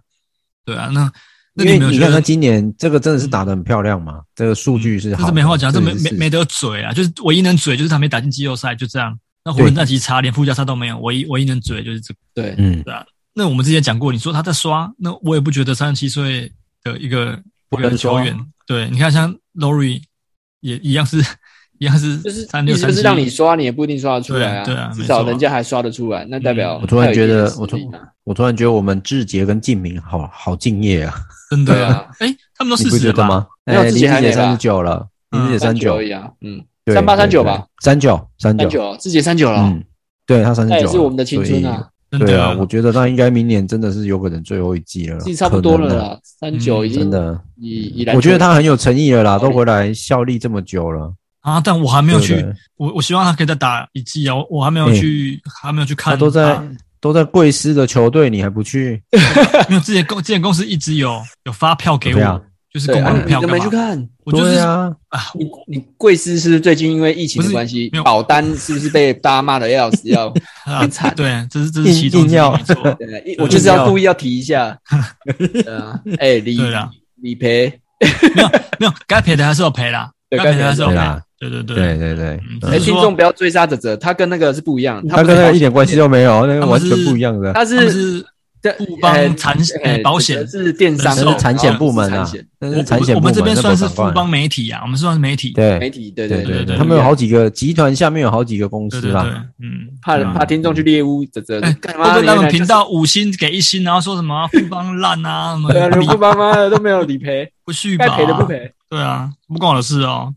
[0.65, 1.11] 对啊，那
[1.65, 9.19] 因为你看他今年这个真的是打得很漂亮嘛，嗯、这个数据是好，这是没话讲，这没没没得嘴啊，就是唯一能嘴就是他没打进季后赛，就这样。
[9.43, 12.21] 那湖人战绩差，连附加赛都没有，唯一唯一能嘴就是这个。
[12.35, 13.05] 对，嗯，对啊。
[13.41, 16.53] 那我们之前讲过，你说他在刷，那我也不觉得三十七岁
[16.85, 20.03] 的一个一个球员，对，你看像 Lowry
[20.61, 21.25] 也一样是。
[21.81, 24.65] 一样是就是三六，就是让你刷，你也不一定刷得出来啊。
[24.67, 27.79] 对啊，至少人家还刷得出来，那代表我突然觉得，我突
[28.25, 31.15] 我突然觉得我们志杰跟敬明好好敬业啊，
[31.49, 32.07] 真的啊。
[32.19, 33.47] 哎，他们都四十了吗？
[33.65, 36.31] 哎，林志杰三十九了，林志杰三九而已啊。
[36.43, 36.63] 嗯，
[36.93, 39.63] 三八三九吧，三九三九，志杰三九了。
[39.63, 39.83] 嗯，
[40.27, 41.89] 对他三十九，也是我们的青春啊。
[42.19, 46.19] 对啊，我觉得他应该明年真的是有可能最后一季了，季差不多了啦。
[46.23, 51.13] 三九已经真的，以以我觉得他很有诚意了啦，都回来效力这么久了。
[51.43, 51.59] 啊！
[51.65, 52.45] 但我还没有去，
[52.77, 54.35] 我我希望他可以再打一季啊！
[54.51, 56.13] 我还没有去，还没有去看。
[56.13, 56.61] 他都在
[57.01, 59.03] 都在贵司的球队，你还不去？
[59.71, 62.43] 因为之前公之前公司一直有有发票给我，
[62.73, 63.41] 就是公关票。
[63.41, 64.09] 你都没去看？
[64.25, 65.21] 我就是啊啊！
[65.35, 70.33] 你你贵司是最近因为疫情的关系，保单是不是被大家骂的要死要
[70.65, 71.13] 很惨？
[71.17, 72.75] 对，这是这是其中一，没错。
[72.99, 74.79] 对，我就是要故意要提一下。
[75.39, 76.59] 对啊，哎，理
[77.21, 77.81] 理赔
[78.35, 78.49] 没有
[78.79, 80.97] 没有，该赔的还是要赔啦，该赔的还是要赔。
[81.41, 82.15] 对对对对对
[82.61, 87.53] 对，哎，听众不要追杀泽泽，他跟那个是不一样，他跟那个一点关系都没有，那个完全不一样的。
[87.55, 88.25] 他是
[88.79, 93.23] 富邦产险保险是电商，是产险部门啊，那是产险部门。
[93.23, 99.47] 我们这边算是富邦媒体啊，我们算是媒体，对媒体，对对对对，他们有好几个集团，下面有好几个公司啦。
[99.59, 102.21] 嗯，怕怕听众去猎巫泽泽，干嘛？
[102.23, 105.73] 他们频道五星给一星，然后说什么 富邦烂啊什么？
[105.73, 108.07] 对啊，富邦妈的都没有理赔， 不续吧？
[108.09, 108.71] 该赔的不赔。
[108.91, 110.35] 对啊，不关我的事哦，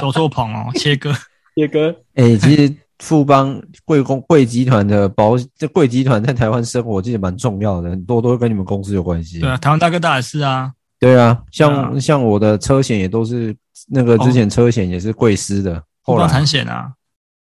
[0.00, 1.14] 走错棚哦，切割，
[1.54, 1.94] 切割。
[2.16, 9.40] 哎，其实富邦贵公贵集团的保，这贵集团在台湾生活其实蛮重要的，很多都会跟你们公司有关系。
[9.40, 10.70] 对啊，台湾大哥大也是啊。
[10.98, 13.56] 对啊，像像我的车险也都是
[13.88, 16.92] 那个之前车险也是贵司的，后来产险啊。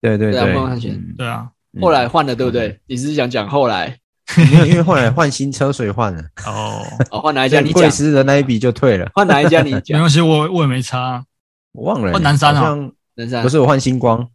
[0.02, 0.98] 对对对，富邦产险。
[1.18, 1.50] 对啊，
[1.82, 2.80] 后来换了，对不对？
[2.88, 3.98] 你是想讲后来？
[4.38, 6.22] 没有，因为后来换新车，所以换了。
[6.48, 6.82] 哦，
[7.12, 7.60] 哦，换哪一家？
[7.60, 9.10] 你贵司的那一笔就退了。
[9.14, 9.62] 换哪一家？
[9.62, 9.98] 你讲。
[9.98, 11.22] 没关系，我我也没差。
[11.74, 12.14] 我忘了。
[12.14, 12.78] 换南山啊？
[13.16, 14.26] 南山不是我换星光。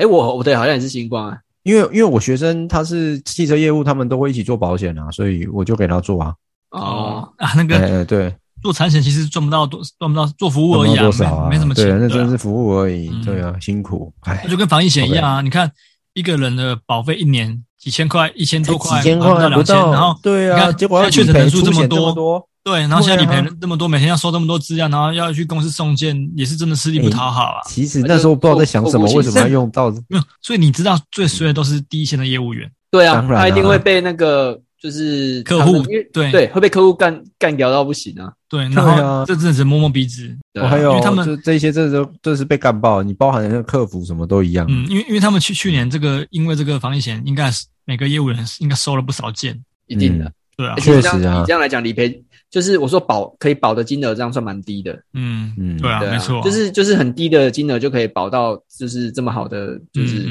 [0.00, 1.38] 哎，我我对，好像也是星光啊。
[1.62, 6.34] 因为因为我学生他是汽车业务，他们都会一起做保险啊，所以我就给他做啊。
[6.70, 11.10] 哦啊，那个对，做产险其实赚不到多，赚不到做服务而已啊，
[11.48, 11.84] 没没什么钱。
[11.84, 13.08] 对，那真是服务而已。
[13.24, 14.12] 对啊，辛苦。
[14.22, 15.70] 哎，那就跟防疫险一样啊，你看
[16.14, 17.62] 一个人的保费一年。
[17.80, 27.60] 几千块，一千多块，几千块不到两千，然后对啊，你看结果确诊人数这么多，对，然后现在理赔那么多，每天要收这么多资料，然后要去公司送件，也是真的吃力不讨好啊。
[27.66, 29.90] 其实那时候不知道在想什么，为什么要用到？
[30.08, 32.70] 没有，所以你知道最衰的都是第一线的业务员。
[32.90, 38.32] 对啊，他一定会被那个就是客户，对对，会被客户干干掉到不行啊。
[38.48, 40.36] 对，然后这阵子摸摸鼻子。
[40.60, 43.02] 我还有，因为他们这些，这都这是被干爆。
[43.02, 44.66] 你包含那个客服什么都一样。
[44.68, 47.66] 嗯，因为因为他们去去年这个，因为这个防疫险，应该是。
[47.86, 51.40] 每个业务员应该收了不少件，一定的，对啊，确实啊。
[51.40, 54.92] 你这样来讲，理赔就是我说保可以保的金额，这样算蛮低的。
[55.14, 60.26] 嗯嗯，对啊，没错，就是就是很低的金额就可以保到，就是这么好的，就是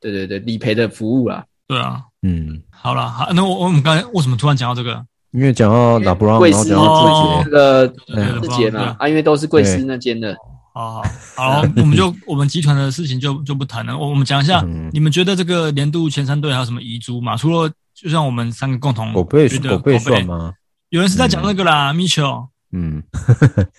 [0.00, 1.44] 对对对，理赔的服务啦。
[1.66, 5.04] 对啊，嗯，好了，好，那我我们刚才为什么突然讲到这个？
[5.30, 10.36] 因为讲到拉布朗，贵司这个字节嘛，啊，因为都是贵司那间的。
[10.74, 11.02] 好好
[11.36, 13.96] 好，我们就我们集团的事情就就不谈了。
[13.96, 14.62] 我我们讲一下，
[14.92, 17.34] 你们觉得这个年度前三队还有什么遗珠吗？
[17.34, 20.52] 除了就像我们三个共同狗贝狗贝算吗？
[20.92, 22.48] 有人是在讲那个啦，Mitchell。
[22.70, 23.02] 嗯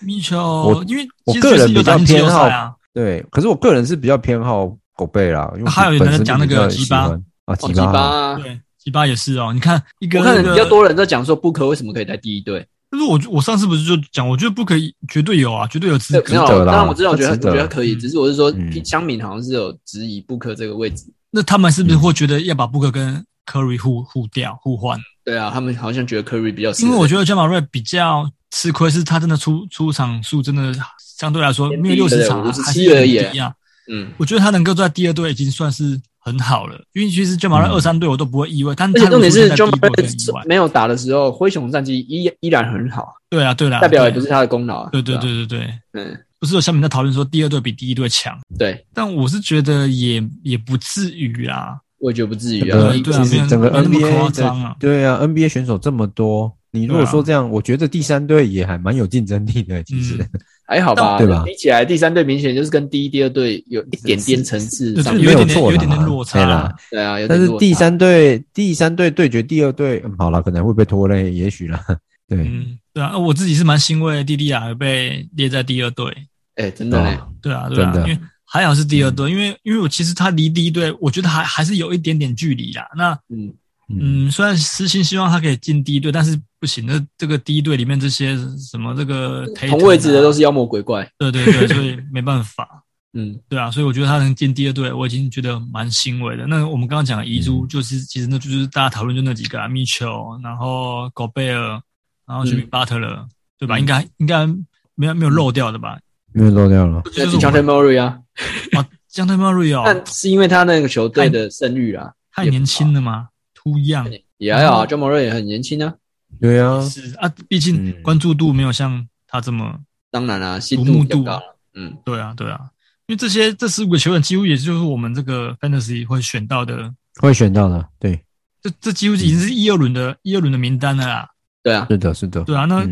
[0.04, 2.72] ，Mitchell，因为我个人比较偏好啊。
[2.92, 5.48] 对，可是我个人是比较偏好狗贝啦。
[5.64, 9.52] 还有人在讲那个吉巴啊，吉巴，对，吉巴也是哦。
[9.52, 12.66] 你看一个，我看比较多人在讲说布克为什么可以在第一队。
[12.90, 16.32] 但是我我上次不是就讲，我觉得不可以，绝对有啊，绝对有资格。
[16.32, 18.52] 没有，当然我知道，我觉得我觉得可以，只是我是说，
[18.84, 21.04] 香敏好像是有质疑布克这个位置。
[21.30, 24.98] 那他们是不是会觉得要把布克跟 Curry 互互调互换？
[25.24, 26.70] 对啊，他们好像觉得 Curry 比较。
[26.84, 33.52] 因为我觉得 Jamal Murray 比较吃亏，是他真的出出场数真的相对来说没有六十场，还是有点低啊。
[33.90, 43.14] 嗯，我觉得他能够在第二队已经算是很好了，因为其实 Ja Morant 二三队我都不会意外，但而且重点是 Ja Morant 没有打的时候，灰熊战绩依依然很好。
[43.28, 44.88] 对啊，对啦，代表也不是他的功劳啊。
[44.92, 48.38] 对对对对对，嗯，不是有下面在讨论说第二队比第一队强？
[48.58, 52.92] 对，但我是觉得也也不至于啊，我也觉得不至于啊。
[52.92, 56.52] 其实整个 NBA 对啊，NBA 选手这么多。
[56.70, 60.18] 你如果说这样，我觉得第三队也还蛮有竞争力的，其实
[60.66, 61.44] 还好吧，对吧？
[61.46, 66.74] 比起来，第三队明显就是跟第一、第二队有一点点层次上有点有点点落差啦。
[66.90, 71.80] 对啊，但是第三队第三队对决第二队，好了，可能会被拖累，也许啦。
[72.28, 76.12] 对，嗯对啊，我自己是蛮欣慰，弟弟啊被列在第二队。
[76.56, 78.18] 哎，真的嘞，对啊，对啊，因为
[78.54, 82.88] 还好是第二队，因为因为我其实他离第一队，我觉得还还是有一点点距离啦。
[82.96, 83.52] 那嗯。
[83.88, 86.86] 嗯，虽然私心希望他可以进第一队，但是不行。
[86.86, 92.66] 那这个第一队里面这些什么这个同位置的都是妖魔鬼怪，对对对，所以没办法。
[93.12, 96.46] 嗯，对啊，所以我觉得他能进第二队，我已经觉得蛮欣慰的。
[96.46, 101.78] 那我们刚刚讲的遗珠，就是、嗯、其实那就是大家讨论就那几个啊，米乔，然后戈贝尔，
[102.26, 103.28] 然后吉米巴特勒，
[103.58, 103.78] 对吧？
[103.78, 104.46] 应该应该
[104.94, 105.98] 没有没有漏掉的吧？
[106.32, 108.18] 没有漏掉了，就是加特莫瑞啊，
[108.76, 113.28] 啊，加特莫瑞哦，但是因为他那个球队的胜率啊，太年轻了吗？
[113.62, 114.06] 不一样，
[114.38, 114.86] 也还好啊。
[114.86, 115.94] 詹姆瑞也很年轻啊，
[116.40, 119.78] 对啊，是啊，毕竟关注度没有像他这么，
[120.10, 121.40] 当然啦，心度度高。
[121.74, 122.60] 嗯，对啊，对啊，
[123.06, 128.22] 因为这些这十五个球员几乎也就是我们这个 fantasy 会选到的，会选到的，对，
[128.62, 131.30] 这这几乎已经是一二轮的一二轮的名单了啦。
[131.62, 132.86] 对啊，是的，是的，对啊，那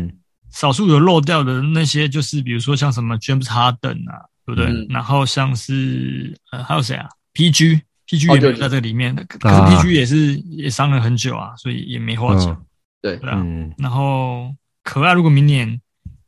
[0.51, 4.87] 少数有漏掉的那些，就是比如说像什么 James Harden 啊，对不对？
[4.89, 7.81] 然后像是呃还有谁啊？PG。
[8.05, 12.55] PG 也没有在这里面，可是 PG 也是也伤了很久啊，所以也没花钱。
[13.01, 13.41] 对对啊，
[13.77, 15.79] 然后可爱如果明年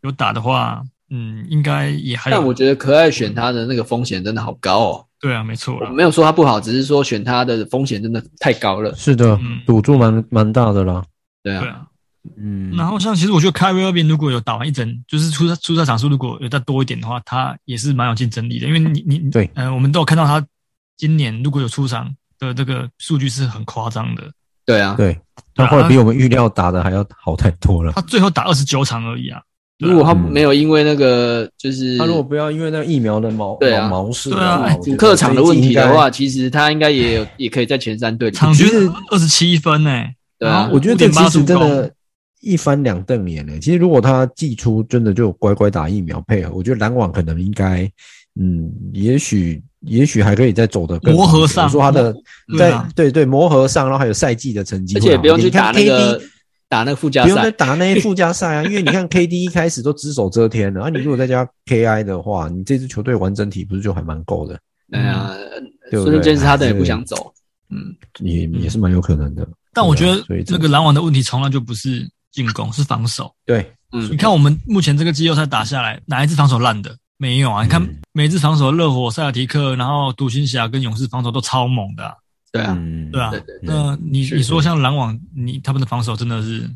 [0.01, 2.31] 有打的话，嗯，应该也还。
[2.31, 5.05] 但我觉得可爱选他的那个风险真的好高哦。
[5.19, 8.95] 对啊，没错，我没有说他不好，只是说选他的风险真的太高了。
[8.95, 9.37] 是的，
[9.67, 11.03] 赌注蛮蛮大的啦。
[11.43, 11.85] 对啊，对啊，
[12.37, 12.75] 嗯。
[12.75, 20.45] 然后像其实我觉得 Irving 如果有打完一整，就是出出赛场数如果有再多一点的话，他也是蛮有竞争力的，因为你你对，嗯，我们都有看到他。
[20.97, 22.09] 今年如果有出场
[22.39, 24.23] 的这个数据是很夸张的，
[24.65, 25.19] 对啊，对，
[25.53, 27.91] 他后来比我们预料打的还要好太多了。
[27.91, 29.41] 他最后打二十九场而已啊！
[29.79, 38.31] 如果他没有因为那个，就是他如果不要因为那个疫苗的毛对啊毛事，对啊，主客场的问题的话，其实他应该也有也可以在前三队。
[38.31, 40.05] 场均是二十七分呢，
[40.39, 41.93] 对啊，我觉得这其实真的，
[42.45, 43.59] 一翻两瞪眼呢。
[43.59, 47.91] 其实如果他季初真的就乖乖打疫苗配合，我觉得篮网可能应该，
[48.39, 49.61] 嗯，也许。
[49.87, 52.11] 也许还可以再走得更磨合上，说他的
[52.57, 56.19] 在对对磨合上，然后还有赛季的成绩，而且也不用去打那个
[56.67, 64.57] 打那个附加赛，不用再打那些附加赛啊， 因为你看 KD 一开始都只手遮天了，啊，你如果再加 KI 的话，你这支球队完整体不是就还蛮够的？
[64.89, 65.35] 对啊，
[65.91, 67.31] 瞬间是他的也不想走，
[67.69, 69.47] 嗯，也也是蛮有可能的。
[69.71, 73.33] 但我觉得这个篮网的问题从来就不是进攻，是防守。
[73.45, 76.93] 对，嗯，你看我们目前这个季后赛打下来，哪一支防守烂的？
[77.17, 77.81] 没有啊，你看
[78.11, 82.13] 每支防守，热火、塞尔提克，然后独行侠跟勇士防守都超猛的。
[82.51, 82.77] 对啊，
[83.09, 83.31] 对啊。
[83.61, 86.69] 那你你说像篮网，你他们的防守真的是，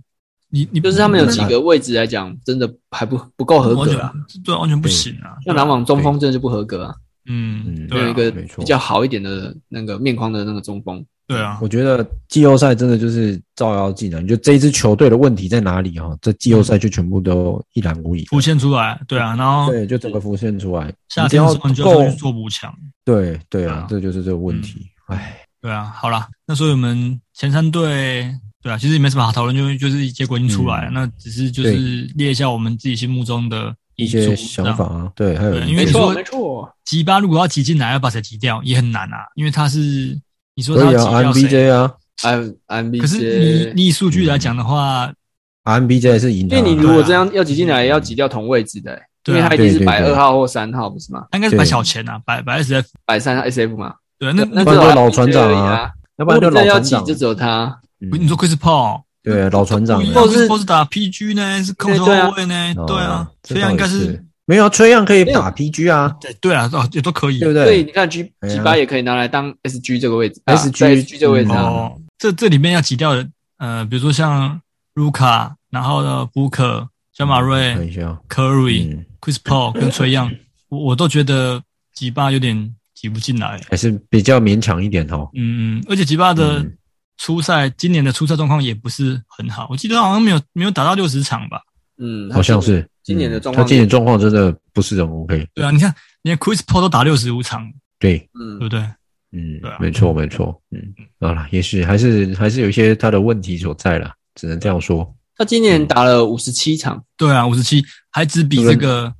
[0.49, 4.13] 你你就是他们有几个位置来讲，真的还不不够合格啊。
[4.45, 5.35] 对，完全不行啊。
[5.45, 6.95] 像篮网中锋真的就不合格啊。
[7.25, 11.05] 嗯，有一个比较好一点的那个面框的那个中锋。
[11.29, 14.19] 对啊，我觉得季后赛真的就是照妖镜啊！
[14.19, 16.17] 你觉得这一支球队的问题在哪里哈？
[16.23, 18.99] 这季后赛就全部都一览无遗，浮现出来。
[19.07, 20.91] 对啊，然后对，就整个浮现出来。
[21.09, 22.73] 夏天的时候你就要做补强。
[23.05, 24.87] 对对啊，这就是这个问题。
[25.05, 30.89] 唉，对啊，好了，那所以我们前三队，对啊，其实也没什么好讨论，就就是结果已经出来了。
[30.91, 35.11] 那只是就是列一下我们自己心目中的一些想法啊。
[35.15, 40.19] 对，还有因为你说没错，吉巴如果要挤进来，要把谁挤掉也很难啊，因为他是。
[40.55, 41.91] 你说他挤掉谁啊
[42.23, 43.01] ？M M B J。
[43.01, 45.11] 可是你以数据来讲的话
[45.63, 46.49] ，M B J 是赢。
[46.49, 51.25] 因为你如果这样要挤进来，要挤掉同位置的，因为他一定是摆二号或三号，不是吗？
[51.33, 53.93] 应该是摆小钱啊，摆摆 S F，摆三号 S F 嘛。
[54.17, 57.79] 对，那那这老船长啊，要不然就老船长就只有他。
[57.99, 59.03] 你说 Chris Paul？
[59.23, 60.03] 对，老船长。
[60.13, 61.63] 或是或是打 P G 呢？
[61.63, 62.73] 是控球后卫呢？
[62.85, 64.25] 对啊，这样应该是。
[64.49, 67.65] 没有，崔样可以打 PG 啊，对对啊，哦也都可以，对不对？
[67.65, 71.95] 所以你看 G G 八也可以拿来当 SG 这个位置，SG SG 这个位置哦。
[72.17, 73.29] 这这里面要挤掉的，
[73.59, 74.59] 呃，比如说像
[74.95, 77.75] 卢卡，然后呢，Booker、小马瑞、
[78.27, 80.31] Curry、Chris Paul 跟崔样，
[80.69, 81.61] 我我都觉得
[81.93, 85.29] 吉巴有点挤不进来，还是比较勉强一点哦。
[85.35, 86.65] 嗯嗯，而且吉巴的
[87.17, 91.61] 初赛，今年的初赛状况也不是很好，我记得好像没有没有打到六十场吧。
[91.99, 92.89] 嗯，好像是。
[93.09, 95.47] 今年的状况，他今年状况真的不是很 OK。
[95.55, 98.79] 对啊，你看，连 Chris Paul 都打六十五场，对，嗯，对不对？
[99.31, 100.79] 嗯，对啊，没错没错，嗯，
[101.19, 105.11] 好了，也许还是还是有一些他的问题所在了，只能这样说。
[105.35, 109.11] 他今年打了五十七场，对啊，五十七，还只比这个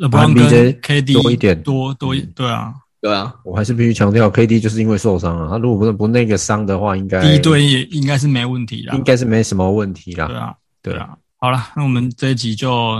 [0.00, 10.26] LeBron 跟 KD 多一点，多多一，对啊，对啊，我还是必须强调，KD 就是因为受伤了，他如果不是不那个伤的话，应该第一队也应该是没问题的，应该是没什么问题啦。
[10.26, 10.94] 对啊，对。
[10.96, 12.98] 啊，好了，那我们这一集就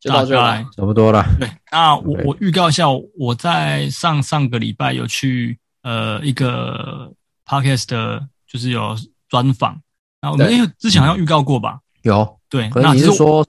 [0.00, 1.22] 就到这了，差不多了。
[1.38, 2.86] 对，那我我预告一下，
[3.18, 7.12] 我在上上个礼拜有去呃一个
[7.46, 8.96] Podcast 的，就是有
[9.28, 9.78] 专访，
[10.22, 11.78] 那我们因为之前好像预告过吧。
[12.02, 13.46] 有对，可能你是说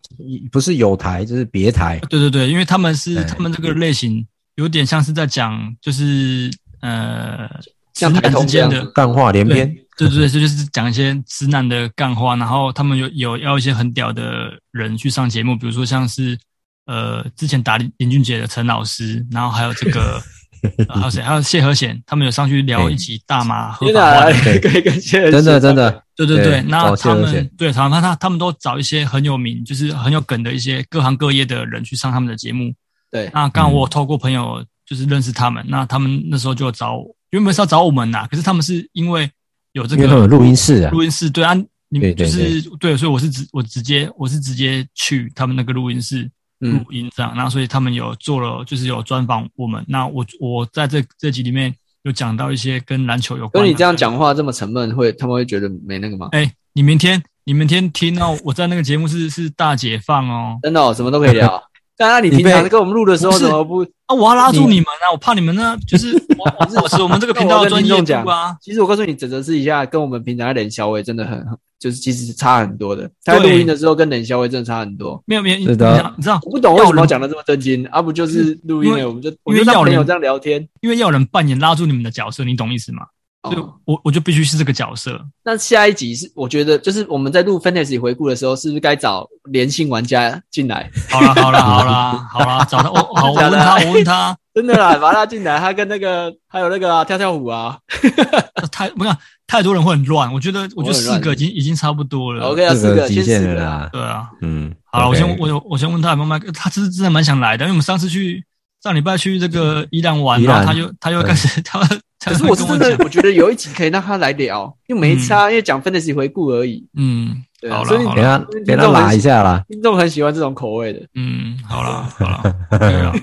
[0.52, 1.98] 不是有台就是别台？
[2.10, 7.50] 对对对，因为他们是他们这个类型有点像是在讲，就是呃，
[7.94, 9.74] 像台之间的干话连篇。
[10.08, 12.36] 对对对，这就是讲一些直男的干话。
[12.36, 16.38] 然后他们有有要一些很屌的人去上节目，比如说像是
[16.86, 20.22] 呃之前打林俊杰的陈老师，然后还有这个。
[20.88, 21.24] 还有谁？
[21.24, 24.26] 还有谢和弦，他们有上去聊一起大麻合法化，
[24.62, 26.62] 可以跟谢和弦，真的真的，对对对。
[26.68, 32.72] 那他们对，他们他他们都找一些很有名，就是很有梗的一些各行各业的人去上他们的节目。
[33.10, 37.00] 对，那刚刚我透过朋友就是认识他们，那他们那时候就找，
[37.32, 39.28] 原本是要找我们呐，可是他们是因为
[39.74, 41.54] 有这个录音室啊，录音室对啊，
[41.90, 46.30] 你们就是对，所以我是直我直接我是直接去他们那个录音室。
[46.64, 49.84] 录音这样，那所以他们有做了，就是有专访我们。
[49.88, 53.64] 那我我在这这集里面有讲到一些跟篮球有关。
[53.64, 56.30] 跟你这样讲话这么沉闷，会他们会觉得没那个吗？
[56.34, 61.60] 哎，你明天你明天听哦，我在那个节目是是大解放哦，真的哦，什么都可以聊。
[62.02, 64.16] 当然，你平常跟我们录的时候怎么不啊？
[64.16, 65.12] 我要拉住你们啊！
[65.12, 68.58] 我怕你们呢，就是我 是我们这个频道的专业度啊。
[68.60, 71.46] 其实我告诉你，整个试一下跟我们平常在练肖喂真的很。
[71.80, 75.20] 就是其实差很多的，他录音的时候跟冷消微真的差很多。
[75.26, 83.08] 没有没有，你知道你知道我不懂为什么讲的这么震惊，啊不就是录音的，我们就因为要人这样聊天，因为要人扮演拉住你们的角色，你懂意思吗？
[83.44, 85.20] 所以我我就必须是这个角色。
[85.44, 90.90] 那下一集是我觉得就是我们在录 Fantasy 回顾的时候，是不是该找连线玩家进来？
[91.10, 97.78] 好了好了好了好了，找他我好我问他我问他， 真的啦，把他进来，他跟那个还有那个跳跳虎啊，
[98.72, 99.18] 太不要。
[99.48, 102.46] 太多人会很乱，我觉得，我觉得四个已经已经差不多了。
[102.46, 103.90] OK，啊四个极限了啦。
[103.92, 108.46] 对啊，嗯，好了，我先我我先问他有没有麦，他其实真的蛮想来的，因为我们上次去
[108.82, 111.82] 上礼拜去这个伊朗玩，然后他就他又开始他。
[112.24, 116.88] 可是我是真的，我觉得有一集可以让他来聊，又没差，因为讲 Fantasy 回顾而已。
[116.96, 119.64] 嗯，对啊，所以给他给他拉一下啦。
[119.68, 121.02] 听众很喜欢这种口味的。
[121.16, 123.14] 嗯，好了 好了，对啊，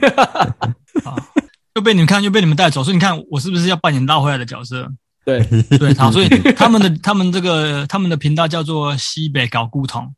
[1.04, 1.16] 好，
[1.76, 4.90] 又被你们看又被你们带走，所以你看我是不是要扮演拉回来的角色？
[5.24, 5.44] 对
[5.78, 10.12] 对，好，所以 他们的他们这个他们的频道叫做西北搞古董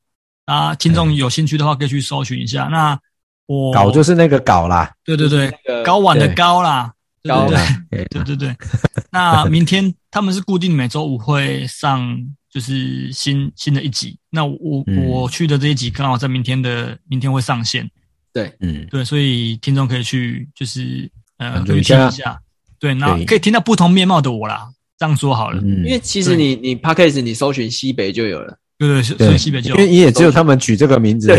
[0.47, 2.69] 啊，听众有兴趣的话可以去搜寻一下。
[2.71, 2.99] 那
[3.47, 5.53] 我搞就是那个搞啦，对对对，
[5.85, 6.93] 高碗的高啦，
[7.23, 8.23] 对对 对。
[8.25, 8.57] 对对对。
[9.13, 12.17] 那明天他们是固定每周五会上，
[12.51, 14.19] 就是新新的一集。
[14.31, 17.91] 那我我去的这一集刚好在明天的明天会上线。
[18.33, 22.41] 对，嗯，对，所以听众可以去就是呃可以听一下，
[22.79, 24.69] 对，那可以听到不同面貌的我啦。
[24.97, 31.39] 这样说好了，因为其实你你 Podcast 你搜寻西北就有了，对对，所以西北就有，因为你也只有他们取这个名字，对，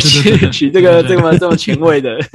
[0.52, 2.16] 取这个这么这么前卫的。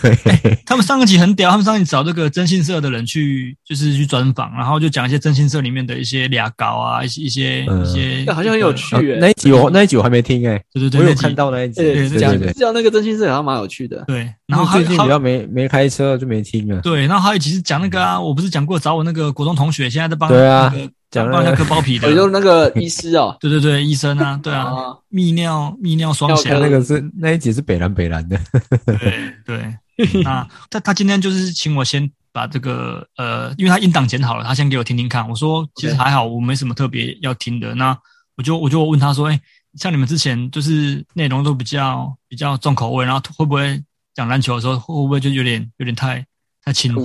[0.00, 0.14] 对，
[0.64, 9.16] 他们上一集很屌，他们上一集找这个征信社的人去，就是去专访，然后就讲一些征信社里面的一些俩搞啊，一些一些一些，好像很有趣。
[9.18, 14.04] 那一集我那一集我还没听诶，对对对，我有看到那一集，对对对，知道那个征信社好像蛮有趣的。
[14.06, 16.80] 对，然后最近比较没没开车就没听了。
[16.80, 20.72] 对，然后还有一集是讲那个啊，我不是讲过找我那个国中同学，现在在帮对啊。
[21.14, 24.66] 讲帮人家割包皮的，有 那个医师 哦，对对对，医生啊，对啊，
[25.12, 28.38] 泌尿泌尿双侠，那个是那一集是北蓝北蓝的，
[28.84, 29.76] 对对。
[30.24, 35.28] 那他他今天就是请我先把这个呃，因为他音档剪好了，他先给我听听看。
[35.28, 37.76] 我说其实还好，我没什么特别要听的。
[37.76, 37.96] 那
[38.36, 39.40] 我就我就问他说，哎，
[39.76, 43.80] 像你们之前就是内容都比较比较重口味，然后会不会
[44.14, 46.26] 讲篮球的时候会不会就有点有点太
[46.64, 47.04] 太轻浮？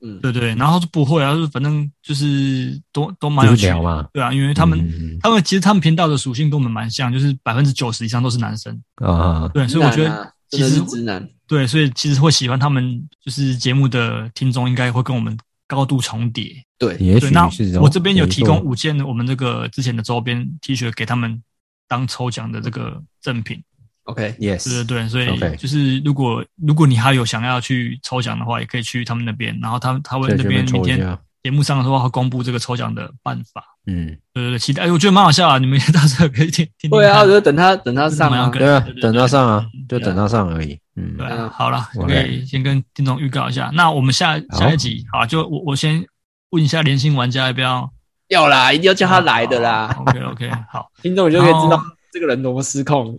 [0.00, 3.82] 嗯，对对，然后就不会啊，就反正就是都都蛮有趣的。
[3.82, 8.80] 嘛，对啊，因为他们他们其实他们频道的属性跟我们蛮像，就是百分之九十以上都是男生。
[8.96, 15.36] 啊，对，所以我觉得其实直男，对，所以其实会喜欢他们就是节目的听众应该会跟我们
[15.66, 17.48] 高度重叠，对，对，那
[17.80, 21.42] 我这边有提供五件我们这个之前的周边 T 恤给他们
[21.88, 23.62] 当抽奖的这个赠品。
[24.04, 33.64] OK，Yes，对对对，所以就是如果如果你还有想要去抽奖的话，也可以去他们那边，然后他他会那边明天节目上的时候会公布这个抽奖的办法。
[33.86, 36.88] 嗯，对对对，期待，我觉得蛮好笑啊，你们到时候可以听听。
[36.90, 40.78] 对啊，我觉得等他等他上啊，对啊，等他上啊，就等他上而已。
[40.94, 46.04] 嗯，对啊，好了，可以先跟听众预告一下，那我们下下一集好，就我我先
[46.50, 47.90] 问一下连心玩家要不要？
[48.28, 49.94] 要啦，一定要叫他来的啦。
[49.98, 51.82] OK OK，好， 听众就可以知道
[52.12, 53.16] 这个人多么失控。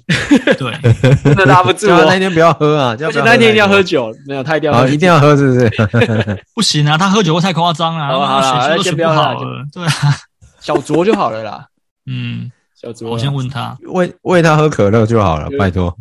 [0.58, 1.88] 对， 真的拉不住。
[1.88, 5.72] 那天不要喝啊，而且那天一定要喝酒，没有他一定要喝，一定要喝，是不是？
[6.54, 8.08] 不行啊，他喝酒会太夸张了。
[8.08, 9.36] 好了，先不要了。
[9.74, 9.92] 对啊，
[10.62, 11.66] 小酌就好了啦。
[12.06, 13.08] 嗯，小酌。
[13.08, 15.96] 我先问他，喂喂他喝可乐就好了，拜托。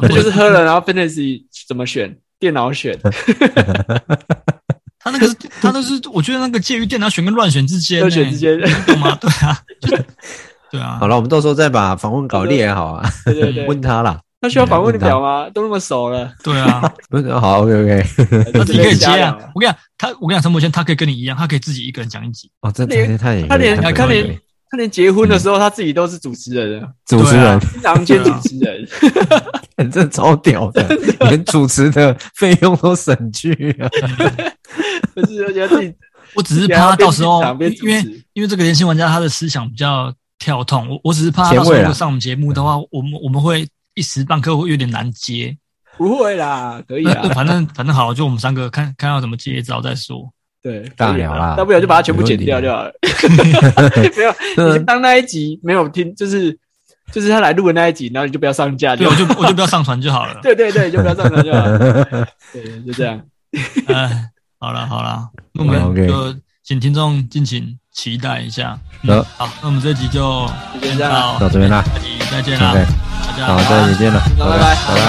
[0.00, 2.16] 这就是喝了，然后 Fantasy 怎么选？
[2.38, 2.98] 电脑选。
[4.98, 9.16] 他那个是，他那是，我觉得那个介于电脑选跟乱选之间，乱选之间，懂吗？
[9.20, 9.56] 对啊，
[10.70, 10.98] 对啊。
[11.00, 13.08] 好了，我们到时候再把访问稿列好啊。
[13.24, 14.20] 对对对， 问他啦。
[14.38, 15.48] 他需要访问的表吗？
[15.52, 16.30] 都那么熟了。
[16.44, 18.06] 对啊， 不是好，OK OK。
[18.52, 19.36] 他自己可以接啊。
[19.54, 22.50] 我跟你讲，他，我跟你讲，陈柏谦他可以跟你一样，他可以自己一个人讲一集。
[22.60, 24.38] 哦，这太太，他连他连
[24.68, 28.86] 他连结婚的时候，他自己都是主持人，主持人，常兼主持人。
[29.90, 30.86] 这超屌的，
[31.28, 33.88] 连主持的费用都省去了。
[35.14, 35.94] 不是，我觉得自己，
[36.34, 37.42] 我只是怕他到时候，
[37.80, 38.02] 因为
[38.34, 45.56] 因为这个年轻玩家他的思想比较跳痛，我我只是怕他到时候上我们节目的话，我们我们会一时半刻会有点难接。
[45.96, 50.30] 不会啦，可以啦，反正反正好，就我们三个看看要怎么接招再说。
[50.62, 52.92] 对，大聊啦，大不了就把它全部剪掉就好了。
[54.16, 54.22] 没
[54.64, 56.58] 有， 你当那一集没有听，就是。
[57.12, 60.36] 就是他来录的那一集，然后你就不要上架，对，我就我就不要上传就好了。
[60.42, 61.78] 对对对，就不要上传就好了。
[62.52, 63.22] 对，就这样。
[63.86, 64.28] 哎，
[64.58, 66.34] 好了好了，那我们就
[66.64, 68.78] 请听众敬请期待一下。
[69.36, 70.46] 好，那我们这集就
[70.82, 72.74] 先到到这边啦，下集再见啦，
[73.26, 75.06] 大家好，再见了，拜拜，拜拜，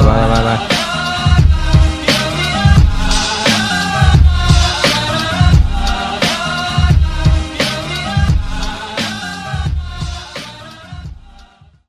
[0.00, 0.81] 拜拜，拜拜。